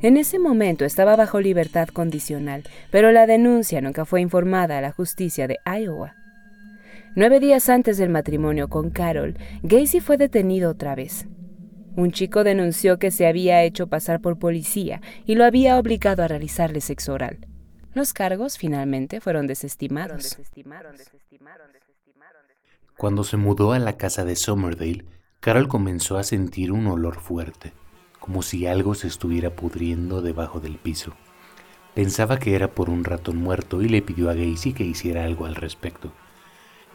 En 0.00 0.16
ese 0.16 0.38
momento 0.38 0.84
estaba 0.84 1.14
bajo 1.14 1.40
libertad 1.40 1.88
condicional, 1.88 2.64
pero 2.90 3.12
la 3.12 3.26
denuncia 3.26 3.80
nunca 3.80 4.04
fue 4.04 4.20
informada 4.20 4.78
a 4.78 4.80
la 4.80 4.90
justicia 4.90 5.46
de 5.46 5.58
Iowa. 5.64 6.16
Nueve 7.14 7.40
días 7.40 7.68
antes 7.68 7.98
del 7.98 8.08
matrimonio 8.08 8.68
con 8.68 8.90
Carol, 8.90 9.36
Gacy 9.62 10.00
fue 10.00 10.16
detenido 10.16 10.70
otra 10.70 10.94
vez. 10.94 11.28
Un 11.94 12.10
chico 12.10 12.42
denunció 12.42 12.98
que 12.98 13.10
se 13.10 13.26
había 13.26 13.62
hecho 13.62 13.86
pasar 13.86 14.20
por 14.20 14.38
policía 14.38 15.02
y 15.26 15.34
lo 15.34 15.44
había 15.44 15.78
obligado 15.78 16.22
a 16.22 16.28
realizarle 16.28 16.80
sexo 16.80 17.12
oral. 17.12 17.46
Los 17.94 18.12
cargos 18.12 18.58
finalmente 18.58 19.20
fueron 19.20 19.46
desestimados. 19.46 20.38
Cuando 22.96 23.24
se 23.24 23.36
mudó 23.36 23.72
a 23.72 23.78
la 23.78 23.96
casa 23.96 24.24
de 24.24 24.36
Somerdale, 24.36 25.04
Carol 25.40 25.68
comenzó 25.68 26.18
a 26.18 26.22
sentir 26.22 26.72
un 26.72 26.86
olor 26.86 27.20
fuerte 27.20 27.72
como 28.22 28.42
si 28.42 28.68
algo 28.68 28.94
se 28.94 29.08
estuviera 29.08 29.56
pudriendo 29.56 30.22
debajo 30.22 30.60
del 30.60 30.78
piso. 30.78 31.12
Pensaba 31.92 32.38
que 32.38 32.54
era 32.54 32.70
por 32.70 32.88
un 32.88 33.02
ratón 33.02 33.38
muerto 33.38 33.82
y 33.82 33.88
le 33.88 34.00
pidió 34.00 34.30
a 34.30 34.34
Gacy 34.34 34.74
que 34.74 34.84
hiciera 34.84 35.24
algo 35.24 35.44
al 35.44 35.56
respecto. 35.56 36.12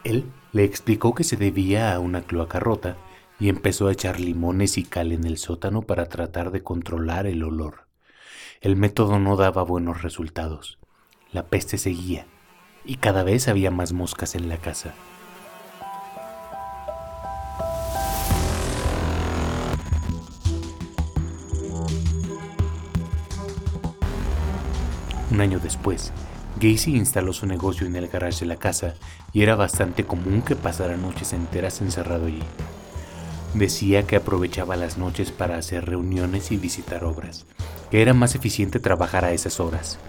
Él 0.05 0.23
le 0.53 0.63
explicó 0.63 1.13
que 1.13 1.25
se 1.25 1.35
debía 1.35 1.93
a 1.93 1.99
una 1.99 2.21
cloaca 2.21 2.61
rota 2.61 2.95
y 3.41 3.49
empezó 3.49 3.89
a 3.89 3.91
echar 3.91 4.21
limones 4.21 4.77
y 4.77 4.85
cal 4.85 5.11
en 5.11 5.25
el 5.25 5.37
sótano 5.37 5.81
para 5.81 6.07
tratar 6.07 6.49
de 6.51 6.63
controlar 6.63 7.27
el 7.27 7.43
olor. 7.43 7.89
El 8.61 8.77
método 8.77 9.19
no 9.19 9.35
daba 9.35 9.63
buenos 9.63 10.03
resultados. 10.03 10.79
La 11.33 11.43
peste 11.43 11.77
seguía 11.77 12.25
y 12.85 12.95
cada 12.95 13.23
vez 13.23 13.49
había 13.49 13.69
más 13.69 13.91
moscas 13.91 14.33
en 14.35 14.47
la 14.47 14.57
casa. 14.57 14.93
Un 25.29 25.41
año 25.41 25.59
después, 25.59 26.13
Gacy 26.59 26.95
instaló 26.95 27.33
su 27.33 27.45
negocio 27.45 27.85
en 27.85 27.95
el 27.97 28.07
garage 28.07 28.39
de 28.39 28.45
la 28.45 28.55
casa 28.55 28.95
y 29.33 29.43
era 29.43 29.55
bastante 29.55 30.05
común 30.05 30.41
que 30.41 30.55
pasara 30.55 30.95
noches 30.95 31.33
enteras 31.33 31.81
encerrado 31.81 32.27
allí. 32.27 32.41
Decía 33.53 34.07
que 34.07 34.15
aprovechaba 34.15 34.77
las 34.77 34.97
noches 34.97 35.31
para 35.31 35.57
hacer 35.57 35.85
reuniones 35.85 36.51
y 36.51 36.57
visitar 36.57 37.03
obras, 37.03 37.45
que 37.91 38.01
era 38.01 38.13
más 38.13 38.33
eficiente 38.33 38.79
trabajar 38.79 39.25
a 39.25 39.33
esas 39.33 39.59
horas. 39.59 39.99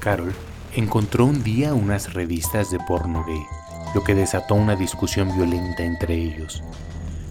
Carol 0.00 0.32
encontró 0.74 1.26
un 1.26 1.42
día 1.44 1.74
unas 1.74 2.14
revistas 2.14 2.70
de 2.70 2.78
porno 2.80 3.24
gay, 3.24 3.44
lo 3.94 4.02
que 4.02 4.14
desató 4.14 4.54
una 4.54 4.74
discusión 4.74 5.32
violenta 5.36 5.84
entre 5.84 6.14
ellos. 6.14 6.62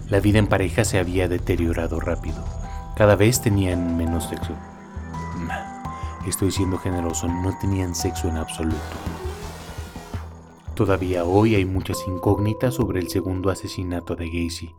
La 0.08 0.20
vida 0.20 0.38
en 0.38 0.46
pareja 0.46 0.84
se 0.84 0.98
había 0.98 1.28
deteriorado 1.28 2.00
rápido. 2.00 2.44
Cada 2.96 3.16
vez 3.16 3.42
tenían 3.42 3.96
menos 3.96 4.28
sexo. 4.28 4.54
Estoy 6.26 6.50
siendo 6.50 6.78
generoso, 6.78 7.28
no 7.28 7.56
tenían 7.58 7.94
sexo 7.94 8.28
en 8.28 8.36
absoluto. 8.36 8.78
Todavía 10.74 11.24
hoy 11.24 11.54
hay 11.54 11.64
muchas 11.64 11.98
incógnitas 12.06 12.74
sobre 12.74 13.00
el 13.00 13.08
segundo 13.08 13.50
asesinato 13.50 14.16
de 14.16 14.26
Gacy. 14.26 14.74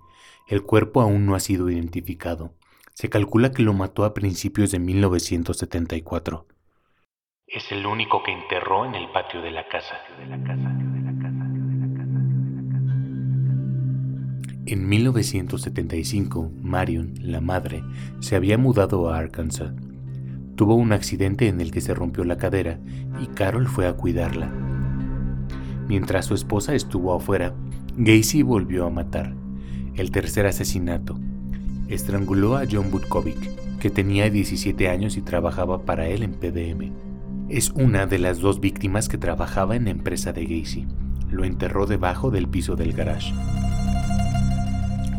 El 0.48 0.64
cuerpo 0.64 1.02
aún 1.02 1.26
no 1.26 1.36
ha 1.36 1.40
sido 1.40 1.70
identificado. 1.70 2.54
Se 2.94 3.10
calcula 3.10 3.52
que 3.52 3.64
lo 3.64 3.74
mató 3.74 4.04
a 4.04 4.14
principios 4.14 4.72
de 4.72 4.80
1974. 4.80 6.46
Es 7.54 7.70
el 7.74 7.86
único 7.86 8.24
que 8.24 8.32
enterró 8.32 8.86
en 8.86 8.96
el 8.96 9.10
patio 9.10 9.42
de 9.42 9.52
la 9.52 9.68
casa. 9.68 10.00
En 14.66 14.88
1975, 14.88 16.50
Marion, 16.62 17.14
la 17.20 17.42
madre, 17.42 17.84
se 18.22 18.38
había 18.38 18.58
mudado 18.58 19.10
a 19.10 19.18
Arkansas 19.18 19.74
Tuvo 20.56 20.76
un 20.76 20.94
accidente 20.94 21.50
en 21.50 21.60
el 21.60 21.72
que 21.72 21.82
se 21.82 21.94
rompió 21.94 22.24
la 22.24 22.38
cadera 22.38 22.80
y 23.22 23.28
Carol 23.28 23.68
fue 23.68 23.86
a 23.86 23.94
cuidarla. 23.98 24.50
Mientras 25.90 26.28
su 26.28 26.36
esposa 26.36 26.74
estuvo 26.74 27.14
afuera, 27.14 27.54
Gacy 27.98 28.44
volvió 28.44 28.86
a 28.86 28.92
matar. 28.92 29.34
El 29.96 30.12
tercer 30.12 30.46
asesinato. 30.46 31.20
Estranguló 31.90 32.56
a 32.56 32.64
John 32.72 32.92
Butkovic, 32.92 33.80
que 33.80 33.90
tenía 33.90 34.30
17 34.30 34.88
años 34.88 35.18
y 35.18 35.22
trabajaba 35.22 35.84
para 35.84 36.08
él 36.08 36.24
en 36.24 36.32
PDM. 36.32 37.11
Es 37.52 37.70
una 37.72 38.08
de 38.08 38.18
las 38.18 38.40
dos 38.40 38.60
víctimas 38.60 39.10
que 39.10 39.18
trabajaba 39.18 39.76
en 39.76 39.86
la 39.86 39.92
empresa 39.92 40.34
de 40.34 40.46
Gacy. 40.46 40.88
Lo 41.30 41.44
enterró 41.44 41.86
debajo 41.86 42.32
del 42.32 42.48
piso 42.48 42.76
del 42.76 42.94
garage. 42.94 43.34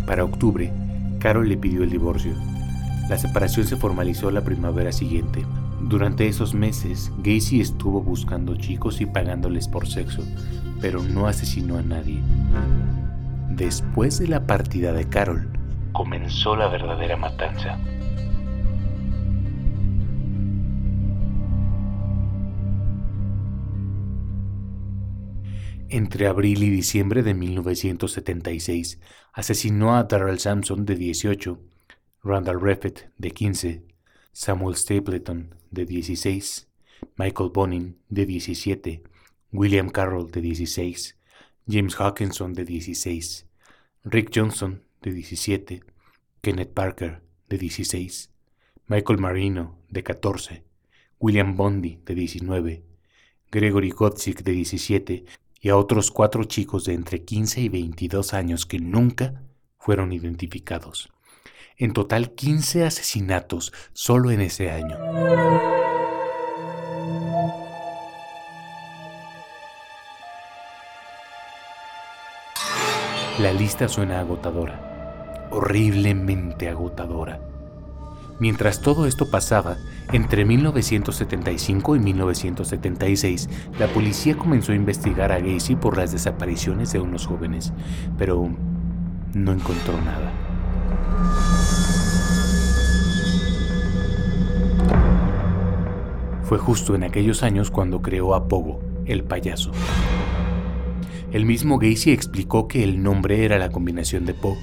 Para 0.06 0.24
octubre, 0.24 0.72
Carol 1.20 1.48
le 1.48 1.56
pidió 1.56 1.84
el 1.84 1.90
divorcio 1.90 2.32
la 3.08 3.18
separación 3.18 3.66
se 3.66 3.76
formalizó 3.76 4.30
la 4.30 4.40
primavera 4.42 4.92
siguiente. 4.92 5.44
Durante 5.82 6.28
esos 6.28 6.54
meses, 6.54 7.12
Gacy 7.18 7.60
estuvo 7.60 8.00
buscando 8.00 8.56
chicos 8.56 9.00
y 9.00 9.06
pagándoles 9.06 9.68
por 9.68 9.86
sexo, 9.86 10.22
pero 10.80 11.02
no 11.02 11.26
asesinó 11.26 11.76
a 11.76 11.82
nadie. 11.82 12.22
Después 13.50 14.18
de 14.18 14.28
la 14.28 14.46
partida 14.46 14.92
de 14.92 15.08
Carol, 15.08 15.46
comenzó 15.92 16.56
la 16.56 16.68
verdadera 16.68 17.16
matanza. 17.16 17.76
Entre 25.94 26.26
abril 26.26 26.62
y 26.62 26.70
diciembre 26.70 27.22
de 27.22 27.35
1976, 27.35 28.98
asesinó 29.35 29.94
a 29.94 30.05
Darrell 30.05 30.38
Sampson 30.38 30.87
de 30.87 30.94
18 30.94 31.61
Randall 32.24 32.62
Refet, 32.62 33.11
de 33.18 33.31
15, 33.31 33.83
Samuel 34.33 34.76
Stapleton, 34.76 35.55
de 35.70 35.85
16, 35.85 36.66
Michael 37.18 37.50
Bonin, 37.50 37.98
de 38.09 38.24
17, 38.24 39.02
William 39.52 39.90
Carroll, 39.90 40.31
de 40.31 40.40
16, 40.40 41.18
James 41.68 41.94
Hawkinson, 42.00 42.55
de 42.55 42.64
16, 42.64 43.46
Rick 44.05 44.31
Johnson, 44.35 44.83
de 45.02 45.12
17, 45.12 45.83
Kenneth 46.40 46.72
Parker, 46.72 47.20
de 47.50 47.59
16, 47.59 48.31
Michael 48.87 49.18
Marino, 49.18 49.76
de 49.90 50.02
14, 50.02 50.64
William 51.20 51.55
Bondi, 51.55 52.00
de 52.07 52.14
19, 52.14 52.83
Gregory 53.50 53.90
Gotzik, 53.90 54.42
de 54.42 54.52
17, 54.52 55.26
y 55.62 55.68
a 55.68 55.77
otros 55.77 56.11
cuatro 56.11 56.42
chicos 56.42 56.85
de 56.85 56.94
entre 56.94 57.25
15 57.25 57.61
y 57.61 57.68
22 57.68 58.35
años 58.35 58.66
que 58.66 58.81
nunca 58.81 59.44
fueron 59.79 60.12
identificados. 60.12 61.09
En 61.79 61.92
total 61.92 62.33
15 62.33 62.85
asesinatos 62.85 63.72
solo 63.92 64.33
en 64.33 64.40
ese 64.40 64.72
año. 64.72 64.98
La 73.38 73.53
lista 73.53 73.88
suena 73.88 74.18
agotadora, 74.18 75.48
horriblemente 75.51 76.68
agotadora. 76.68 77.51
Mientras 78.38 78.80
todo 78.80 79.06
esto 79.06 79.30
pasaba, 79.30 79.76
entre 80.12 80.44
1975 80.44 81.96
y 81.96 81.98
1976, 82.00 83.48
la 83.78 83.86
policía 83.88 84.36
comenzó 84.36 84.72
a 84.72 84.76
investigar 84.76 85.32
a 85.32 85.38
Gacy 85.38 85.76
por 85.76 85.96
las 85.96 86.12
desapariciones 86.12 86.92
de 86.92 87.00
unos 87.00 87.26
jóvenes, 87.26 87.72
pero 88.18 88.48
no 89.34 89.52
encontró 89.52 89.94
nada. 90.02 90.32
Fue 96.44 96.58
justo 96.58 96.94
en 96.94 97.04
aquellos 97.04 97.42
años 97.42 97.70
cuando 97.70 98.02
creó 98.02 98.34
a 98.34 98.48
Pogo, 98.48 98.80
el 99.06 99.24
payaso. 99.24 99.72
El 101.32 101.46
mismo 101.46 101.78
Gacy 101.78 102.10
explicó 102.10 102.68
que 102.68 102.84
el 102.84 103.02
nombre 103.02 103.46
era 103.46 103.56
la 103.56 103.70
combinación 103.70 104.26
de 104.26 104.34
Po, 104.34 104.58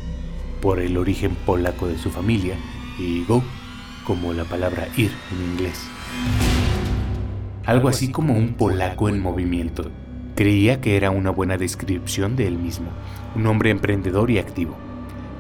por 0.62 0.79
el 0.79 0.97
origen 0.97 1.36
polaco 1.45 1.88
de 1.88 1.97
su 1.97 2.12
familia, 2.12 2.55
y 2.99 3.23
Go, 3.23 3.41
como 4.10 4.34
la 4.34 4.43
palabra 4.43 4.88
ir 4.98 5.12
en 5.32 5.52
inglés. 5.52 5.88
Algo 7.63 7.89
así 7.89 8.12
como 8.12 8.34
un 8.34 8.56
polaco 8.56 9.08
en 9.08 9.22
movimiento. 9.22 9.91
Creía 10.36 10.82
que 10.82 10.98
era 10.98 11.12
una 11.12 11.30
buena 11.30 11.60
descripción 11.60 12.36
de 12.36 12.48
él 12.48 12.58
mismo, 12.58 12.88
un 13.36 13.45
hombre 13.45 13.69
emprendedor 13.69 14.32
y 14.32 14.39
activo. 14.39 14.74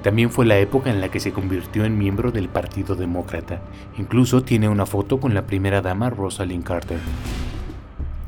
También 0.03 0.29
fue 0.29 0.45
la 0.45 0.59
época 0.59 0.91
en 0.91 1.01
la 1.01 1.09
que 1.09 1.19
se 1.19 1.31
convirtió 1.31 1.83
en 1.83 1.97
miembro 1.97 2.31
del 2.31 2.47
Partido 2.47 2.95
Demócrata. 2.95 3.59
Incluso 3.97 4.43
tiene 4.43 4.69
una 4.69 4.85
foto 4.85 5.19
con 5.19 5.33
la 5.33 5.47
primera 5.47 5.81
dama 5.81 6.11
Rosalind 6.11 6.63
Carter. 6.63 6.99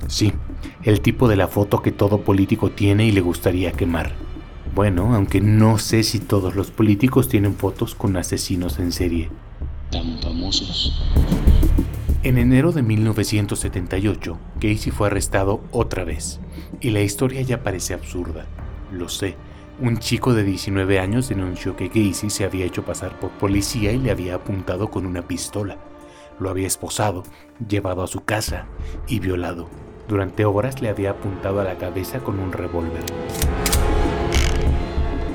Sí, 0.08 0.34
el 0.82 1.02
tipo 1.02 1.28
de 1.28 1.36
la 1.36 1.50
foto 1.50 1.84
que 1.84 1.92
todo 1.92 2.22
político 2.22 2.72
tiene 2.72 3.06
y 3.06 3.12
le 3.12 3.22
gustaría 3.22 3.74
quemar. 3.74 4.14
Bueno, 4.74 5.14
aunque 5.14 5.40
no 5.40 5.78
sé 5.78 6.02
si 6.02 6.18
todos 6.20 6.56
los 6.56 6.72
políticos 6.72 7.30
tienen 7.30 7.54
fotos 7.54 7.94
con 7.94 8.18
asesinos 8.18 8.80
en 8.80 8.92
serie. 8.92 9.30
Tan 9.92 10.18
famosos. 10.22 11.04
En 12.24 12.38
enero 12.38 12.72
de 12.72 12.82
1978, 12.82 14.38
Casey 14.56 14.92
fue 14.92 15.08
arrestado 15.08 15.62
otra 15.72 16.06
vez. 16.06 16.40
Y 16.80 16.92
la 16.92 17.02
historia 17.02 17.42
ya 17.42 17.62
parece 17.62 17.94
absurda. 17.94 18.46
Lo 18.92 19.10
sé, 19.10 19.36
un 19.82 19.98
chico 19.98 20.34
de 20.34 20.44
19 20.44 21.00
años 21.00 21.28
denunció 21.28 21.76
que 21.76 21.90
Gacy 21.90 22.30
se 22.30 22.46
había 22.46 22.66
hecho 22.66 22.86
pasar 22.86 23.20
por 23.20 23.32
policía 23.32 23.92
y 23.92 23.98
le 23.98 24.12
había 24.12 24.36
apuntado 24.36 24.90
con 24.90 25.06
una 25.06 25.24
pistola. 25.24 25.78
Lo 26.40 26.50
había 26.50 26.68
esposado, 26.68 27.24
llevado 27.68 28.02
a 28.02 28.08
su 28.08 28.24
casa 28.24 28.68
y 29.08 29.20
violado. 29.20 29.70
Durante 30.08 30.46
horas 30.46 30.82
le 30.82 30.90
había 30.90 31.12
apuntado 31.12 31.60
a 31.60 31.66
la 31.66 31.78
cabeza 31.78 32.20
con 32.20 32.40
un 32.40 32.54
revólver. 32.54 33.04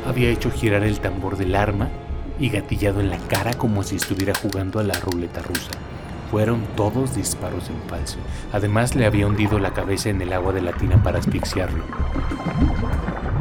Había 0.06 0.30
hecho 0.30 0.50
girar 0.50 0.82
el 0.82 1.00
tambor 1.00 1.36
del 1.36 1.54
arma 1.54 1.90
y 2.38 2.50
gatillado 2.50 3.00
en 3.00 3.10
la 3.10 3.18
cara 3.18 3.54
como 3.54 3.82
si 3.82 3.96
estuviera 3.96 4.34
jugando 4.34 4.78
a 4.78 4.82
la 4.84 4.98
ruleta 5.00 5.42
rusa. 5.42 5.70
Fueron 6.30 6.62
todos 6.76 7.14
disparos 7.14 7.70
en 7.70 7.80
falso. 7.88 8.18
Además 8.52 8.94
le 8.94 9.06
había 9.06 9.26
hundido 9.26 9.58
la 9.58 9.72
cabeza 9.72 10.10
en 10.10 10.20
el 10.20 10.32
agua 10.32 10.52
de 10.52 10.60
la 10.60 10.72
tina 10.72 11.02
para 11.02 11.18
asfixiarlo. 11.18 11.84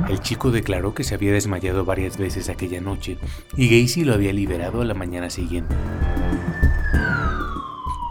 El 0.10 0.19
chico 0.19 0.51
declaró 0.51 0.93
que 0.93 1.03
se 1.03 1.15
había 1.15 1.34
desmayado 1.34 1.84
varias 1.84 2.17
veces 2.17 2.47
aquella 2.47 2.79
noche 2.79 3.17
y 3.58 3.69
Gacy 3.69 4.03
lo 4.03 4.13
había 4.13 4.34
liberado 4.34 4.81
a 4.81 4.86
la 4.86 4.93
mañana 4.93 5.31
siguiente. 5.31 5.75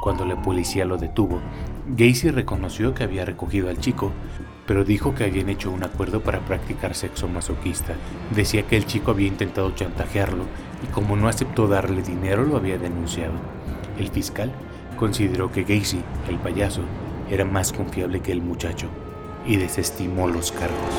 Cuando 0.02 0.26
la 0.26 0.42
policía 0.42 0.84
lo 0.84 0.98
detuvo, 0.98 1.40
Gacy 1.96 2.30
reconoció 2.30 2.94
que 2.94 3.04
había 3.04 3.24
recogido 3.24 3.70
al 3.70 3.78
chico, 3.78 4.12
pero 4.66 4.84
dijo 4.84 5.14
que 5.14 5.24
habían 5.24 5.48
hecho 5.48 5.70
un 5.70 5.84
acuerdo 5.84 6.20
para 6.20 6.40
practicar 6.40 6.94
sexo 6.94 7.28
masoquista. 7.28 7.94
Decía 8.34 8.64
que 8.64 8.76
el 8.76 8.86
chico 8.86 9.12
había 9.12 9.28
intentado 9.28 9.70
chantajearlo 9.70 10.44
y 10.84 10.86
como 10.92 11.16
no 11.16 11.28
aceptó 11.28 11.66
darle 11.66 12.02
dinero 12.02 12.44
lo 12.44 12.56
había 12.56 12.76
denunciado. 12.76 13.32
El 13.98 14.10
fiscal 14.10 14.52
consideró 14.98 15.50
que 15.50 15.64
Gacy, 15.64 16.02
el 16.28 16.38
payaso, 16.38 16.82
era 17.30 17.44
más 17.44 17.72
confiable 17.72 18.20
que 18.20 18.32
el 18.32 18.42
muchacho 18.42 18.88
y 19.46 19.56
desestimó 19.56 20.28
los 20.28 20.52
cargos. 20.52 20.94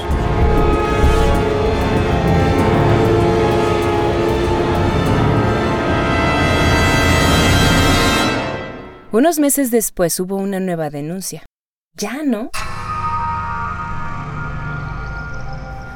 Unos 9.11 9.39
meses 9.39 9.71
después 9.71 10.19
hubo 10.19 10.35
una 10.35 10.59
nueva 10.59 10.89
denuncia. 10.89 11.45
Ya 11.93 12.23
no. 12.23 12.49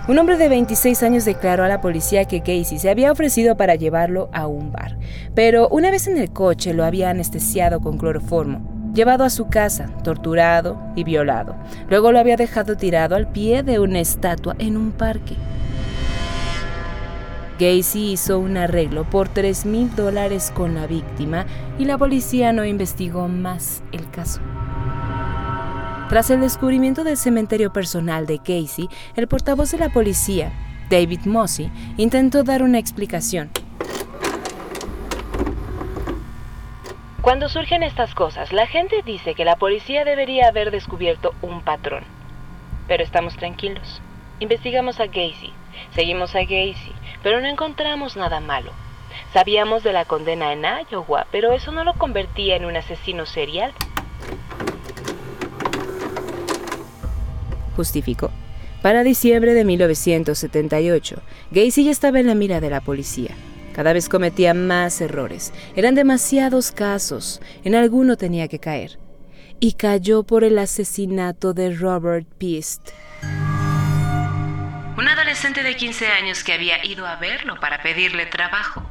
Un 0.10 0.17
hombre 0.17 0.38
de 0.38 0.50
26 0.50 1.04
años 1.04 1.24
declaró 1.24 1.63
a 1.63 1.67
la 1.67 1.82
policía 1.82 2.26
que 2.26 2.39
Casey 2.39 2.80
se 2.80 2.89
había 2.89 3.12
ofrecido 3.12 3.56
para 3.58 3.76
llevarlo 3.76 4.28
a 4.34 4.48
un 4.48 4.72
bar, 4.72 4.98
pero 5.36 5.69
una 5.69 5.91
vez 5.91 6.08
en 6.08 6.17
el 6.17 6.32
coche 6.32 6.74
lo 6.74 6.84
había 6.84 7.12
anestesiado 7.12 7.80
con 7.80 8.00
cloroformo, 8.00 8.91
llevado 8.91 9.24
a 9.24 9.30
su 9.30 9.50
casa, 9.50 9.91
torturado 10.04 10.82
y 10.95 11.04
violado. 11.04 11.56
Luego 11.91 12.12
lo 12.12 12.17
había 12.17 12.38
dejado 12.38 12.76
tirado 12.76 13.15
al 13.15 13.32
pie 13.32 13.62
de 13.62 13.78
una 13.78 14.00
estatua 14.00 14.56
en 14.58 14.78
un 14.78 14.93
parque. 14.93 15.36
Gacy 17.60 18.13
hizo 18.13 18.39
un 18.39 18.58
arreglo 18.58 19.08
por 19.08 19.30
3 19.30 19.67
mil 19.67 19.95
dólares 19.95 20.52
con 20.56 20.74
la 20.74 20.88
víctima 20.88 21.45
y 21.78 21.86
la 21.86 22.00
policía 22.00 22.52
no 22.52 22.65
investigó 22.65 23.28
más 23.28 23.84
el 23.91 24.10
caso. 24.10 24.41
Tras 26.10 26.32
el 26.32 26.41
descubrimiento 26.41 27.04
del 27.04 27.17
cementerio 27.17 27.72
personal 27.72 28.26
de 28.26 28.39
Casey, 28.39 28.89
el 29.15 29.28
portavoz 29.28 29.69
de 29.69 29.78
la 29.78 29.89
policía, 29.89 30.52
David 30.89 31.26
Mossy, 31.26 31.69
intentó 31.98 32.43
dar 32.43 32.63
una 32.63 32.80
explicación. 32.80 33.52
Cuando 37.22 37.48
surgen 37.48 37.84
estas 37.84 38.15
cosas, 38.15 38.52
la 38.52 38.65
gente 38.65 39.04
dice 39.06 39.36
que 39.36 39.45
la 39.45 39.56
policía 39.58 40.04
debería 40.04 40.48
haber 40.48 40.72
descubierto 40.72 41.36
un 41.43 41.62
patrón. 41.62 42.04
Pero 42.88 43.04
estamos 43.04 43.36
tranquilos. 43.36 44.02
Investigamos 44.39 45.00
a 45.00 45.06
Gacy, 45.06 45.54
seguimos 45.93 46.34
a 46.34 46.39
Gacy, 46.39 46.91
pero 47.22 47.39
no 47.39 47.48
encontramos 47.48 48.17
nada 48.17 48.39
malo. 48.39 48.72
Sabíamos 49.32 49.84
de 49.84 49.93
la 49.93 50.06
condena 50.06 50.54
en 50.54 50.65
Iowa, 50.89 51.28
pero 51.32 51.52
eso 51.52 51.72
no 51.72 51.84
lo 51.84 51.93
convertía 51.93 52.56
en 52.56 52.65
un 52.65 52.76
asesino 52.78 53.28
serial. 53.28 53.74
Justificó. 57.80 58.30
Para 58.82 59.06
diciembre 59.06 59.54
de 59.54 59.63
1978, 59.63 61.22
Gacy 61.52 61.86
ya 61.86 61.92
estaba 61.92 62.20
en 62.20 62.28
la 62.28 62.36
mira 62.36 62.60
de 62.60 62.70
la 62.70 62.82
policía. 62.82 63.32
Cada 63.74 63.94
vez 63.94 64.10
cometía 64.10 64.54
más 64.54 65.00
errores. 65.00 65.54
Eran 65.78 65.96
demasiados 65.96 66.74
casos. 66.74 67.39
En 67.63 67.76
alguno 67.76 68.18
tenía 68.18 68.50
que 68.50 68.60
caer. 68.60 69.00
Y 69.62 69.76
cayó 69.76 70.24
por 70.24 70.44
el 70.44 70.60
asesinato 70.60 71.54
de 71.54 71.74
Robert 71.74 72.28
Pist 72.38 72.89
un 74.98 75.08
adolescente 75.08 75.63
de 75.63 75.78
15 75.78 76.08
años 76.08 76.44
que 76.44 76.52
había 76.52 76.86
ido 76.86 77.08
a 77.08 77.15
verlo 77.15 77.58
para 77.62 77.82
pedirle 77.82 78.26
trabajo. 78.26 78.84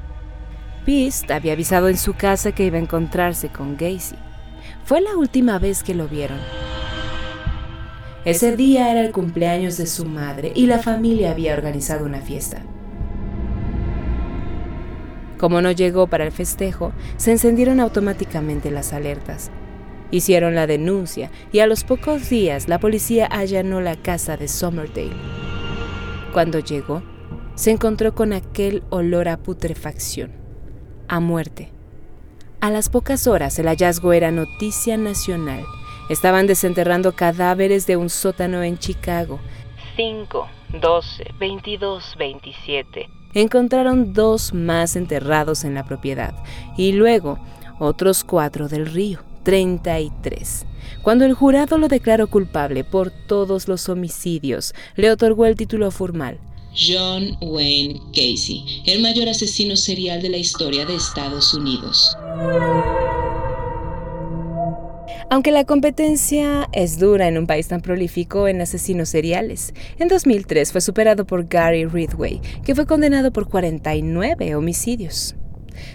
Pist 0.86 1.30
había 1.30 1.52
avisado 1.52 1.90
en 1.90 1.98
su 1.98 2.14
casa 2.14 2.52
que 2.52 2.64
iba 2.64 2.78
a 2.78 2.80
encontrarse 2.80 3.50
con 3.50 3.76
Gacy. 3.76 4.16
Fue 4.86 5.02
la 5.02 5.18
última 5.18 5.58
vez 5.58 5.82
que 5.82 5.94
lo 5.94 6.08
vieron. 6.08 6.40
Ese 8.28 8.54
día 8.54 8.90
era 8.90 9.00
el 9.00 9.10
cumpleaños 9.10 9.78
de 9.78 9.86
su 9.86 10.04
madre 10.04 10.52
y 10.54 10.66
la 10.66 10.80
familia 10.80 11.30
había 11.30 11.54
organizado 11.54 12.04
una 12.04 12.20
fiesta. 12.20 12.60
Como 15.38 15.62
no 15.62 15.72
llegó 15.72 16.08
para 16.08 16.26
el 16.26 16.32
festejo, 16.32 16.92
se 17.16 17.32
encendieron 17.32 17.80
automáticamente 17.80 18.70
las 18.70 18.92
alertas. 18.92 19.50
Hicieron 20.10 20.54
la 20.54 20.66
denuncia 20.66 21.30
y 21.52 21.60
a 21.60 21.66
los 21.66 21.84
pocos 21.84 22.28
días 22.28 22.68
la 22.68 22.78
policía 22.78 23.24
allanó 23.24 23.80
la 23.80 23.96
casa 23.96 24.36
de 24.36 24.48
Somerdale. 24.48 25.16
Cuando 26.34 26.58
llegó, 26.58 27.02
se 27.54 27.70
encontró 27.70 28.14
con 28.14 28.34
aquel 28.34 28.82
olor 28.90 29.28
a 29.28 29.38
putrefacción, 29.38 30.32
a 31.08 31.18
muerte. 31.18 31.72
A 32.60 32.70
las 32.70 32.90
pocas 32.90 33.26
horas 33.26 33.58
el 33.58 33.68
hallazgo 33.68 34.12
era 34.12 34.30
noticia 34.30 34.98
nacional. 34.98 35.64
Estaban 36.08 36.46
desenterrando 36.46 37.12
cadáveres 37.12 37.86
de 37.86 37.96
un 37.96 38.08
sótano 38.08 38.62
en 38.62 38.78
Chicago. 38.78 39.40
5, 39.96 40.48
12, 40.80 41.34
22, 41.38 42.14
27. 42.18 43.08
Encontraron 43.34 44.14
dos 44.14 44.54
más 44.54 44.96
enterrados 44.96 45.64
en 45.64 45.74
la 45.74 45.84
propiedad 45.84 46.34
y 46.76 46.92
luego 46.92 47.38
otros 47.78 48.24
cuatro 48.24 48.68
del 48.68 48.86
río, 48.86 49.20
33. 49.44 50.66
Cuando 51.02 51.24
el 51.24 51.34
jurado 51.34 51.78
lo 51.78 51.88
declaró 51.88 52.28
culpable 52.28 52.84
por 52.84 53.10
todos 53.10 53.68
los 53.68 53.88
homicidios, 53.88 54.74
le 54.96 55.10
otorgó 55.10 55.46
el 55.46 55.56
título 55.56 55.90
formal. 55.90 56.38
John 56.74 57.36
Wayne 57.40 58.00
Casey, 58.14 58.82
el 58.86 59.02
mayor 59.02 59.28
asesino 59.28 59.76
serial 59.76 60.22
de 60.22 60.30
la 60.30 60.36
historia 60.36 60.86
de 60.86 60.94
Estados 60.94 61.52
Unidos. 61.54 62.16
Aunque 65.30 65.52
la 65.52 65.64
competencia 65.64 66.70
es 66.72 66.98
dura 66.98 67.28
en 67.28 67.36
un 67.36 67.46
país 67.46 67.68
tan 67.68 67.82
prolífico 67.82 68.48
en 68.48 68.62
asesinos 68.62 69.10
seriales, 69.10 69.74
en 69.98 70.08
2003 70.08 70.72
fue 70.72 70.80
superado 70.80 71.26
por 71.26 71.46
Gary 71.46 71.84
Ridway, 71.84 72.40
que 72.64 72.74
fue 72.74 72.86
condenado 72.86 73.30
por 73.30 73.46
49 73.46 74.54
homicidios. 74.54 75.36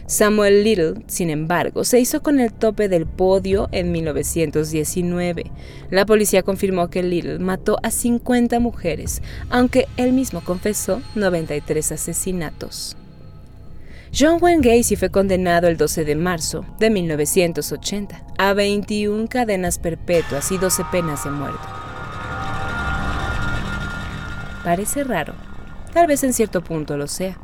Samuel 0.05 0.63
Little, 0.63 1.03
sin 1.07 1.31
embargo, 1.31 1.83
se 1.83 1.99
hizo 1.99 2.21
con 2.21 2.39
el 2.39 2.53
tope 2.53 2.89
del 2.89 3.07
podio 3.07 3.69
en 3.71 3.91
1919. 3.91 5.45
La 5.89 6.05
policía 6.05 6.43
confirmó 6.43 6.91
que 6.91 7.01
Little 7.01 7.39
mató 7.39 7.77
a 7.81 7.89
50 7.89 8.59
mujeres, 8.59 9.23
aunque 9.49 9.87
él 9.97 10.13
mismo 10.13 10.41
confesó 10.41 11.01
93 11.15 11.91
asesinatos. 11.91 12.95
John 14.15 14.37
Wayne 14.39 14.61
Gacy 14.61 14.95
fue 14.95 15.09
condenado 15.09 15.67
el 15.67 15.75
12 15.75 16.05
de 16.05 16.15
marzo 16.15 16.63
de 16.77 16.91
1980 16.91 18.23
a 18.37 18.53
21 18.53 19.27
cadenas 19.27 19.79
perpetuas 19.79 20.51
y 20.51 20.59
12 20.59 20.83
penas 20.91 21.23
de 21.23 21.31
muerte. 21.31 21.57
Parece 24.63 25.03
raro, 25.03 25.33
tal 25.93 26.05
vez 26.05 26.23
en 26.23 26.33
cierto 26.33 26.63
punto 26.63 26.95
lo 26.95 27.07
sea. 27.07 27.39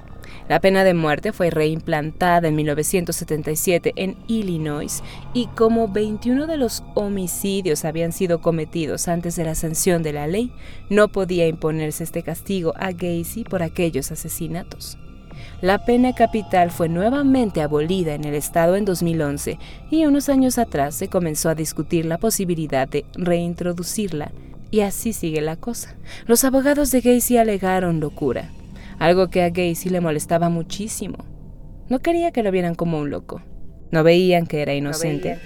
La 0.48 0.60
pena 0.60 0.84
de 0.84 0.94
muerte 0.94 1.34
fue 1.34 1.50
reimplantada 1.50 2.48
en 2.48 2.56
1977 2.56 3.94
en 3.96 4.16
Illinois 4.28 5.02
y 5.34 5.48
como 5.48 5.88
21 5.88 6.46
de 6.46 6.58
los 6.58 6.84
homicidios 6.94 7.84
habían 7.84 8.12
sido 8.12 8.42
cometidos 8.42 9.08
antes 9.08 9.36
de 9.36 9.44
la 9.44 9.56
sanción 9.56 10.04
de 10.04 10.14
la 10.14 10.28
ley, 10.28 10.54
no 10.92 11.08
podía 11.08 11.48
imponerse 11.48 12.04
este 12.04 12.22
castigo 12.22 12.74
a 12.78 12.92
Gacy 12.92 13.44
por 13.44 13.64
aquellos 13.64 14.12
asesinatos. 14.12 15.00
La 15.62 15.84
pena 15.84 16.14
capital 16.14 16.72
fue 16.72 16.88
nuevamente 16.88 17.62
abolida 17.62 18.14
en 18.14 18.24
el 18.24 18.34
estado 18.34 18.78
en 18.78 18.86
2011 18.86 19.60
y 19.92 20.06
unos 20.06 20.30
años 20.30 20.58
atrás 20.58 20.96
se 20.96 21.10
comenzó 21.10 21.50
a 21.50 21.56
discutir 21.56 22.06
la 22.06 22.18
posibilidad 22.18 22.88
de 22.88 23.04
reintroducirla. 23.16 24.32
Y 24.72 24.82
así 24.82 25.12
sigue 25.12 25.42
la 25.42 25.58
cosa. 25.58 25.98
Los 26.28 26.46
abogados 26.46 26.92
de 26.92 27.02
Gacy 27.02 27.38
alegaron 27.38 28.00
locura, 28.00 28.52
algo 29.00 29.28
que 29.28 29.42
a 29.42 29.50
Gacy 29.50 29.90
le 29.90 30.00
molestaba 30.00 30.48
muchísimo. 30.48 31.26
No 31.90 32.00
quería 32.00 32.32
que 32.32 32.44
lo 32.44 32.52
vieran 32.52 32.76
como 32.76 33.00
un 33.00 33.10
loco. 33.10 33.42
No 33.92 34.04
veían 34.04 34.46
que 34.46 34.62
era 34.62 34.76
inocente. 34.76 35.40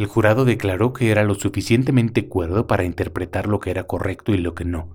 El 0.00 0.06
jurado 0.06 0.46
declaró 0.46 0.94
que 0.94 1.10
era 1.10 1.24
lo 1.24 1.34
suficientemente 1.34 2.26
cuerdo 2.26 2.66
para 2.66 2.84
interpretar 2.84 3.46
lo 3.46 3.60
que 3.60 3.70
era 3.70 3.86
correcto 3.86 4.32
y 4.32 4.38
lo 4.38 4.54
que 4.54 4.64
no, 4.64 4.94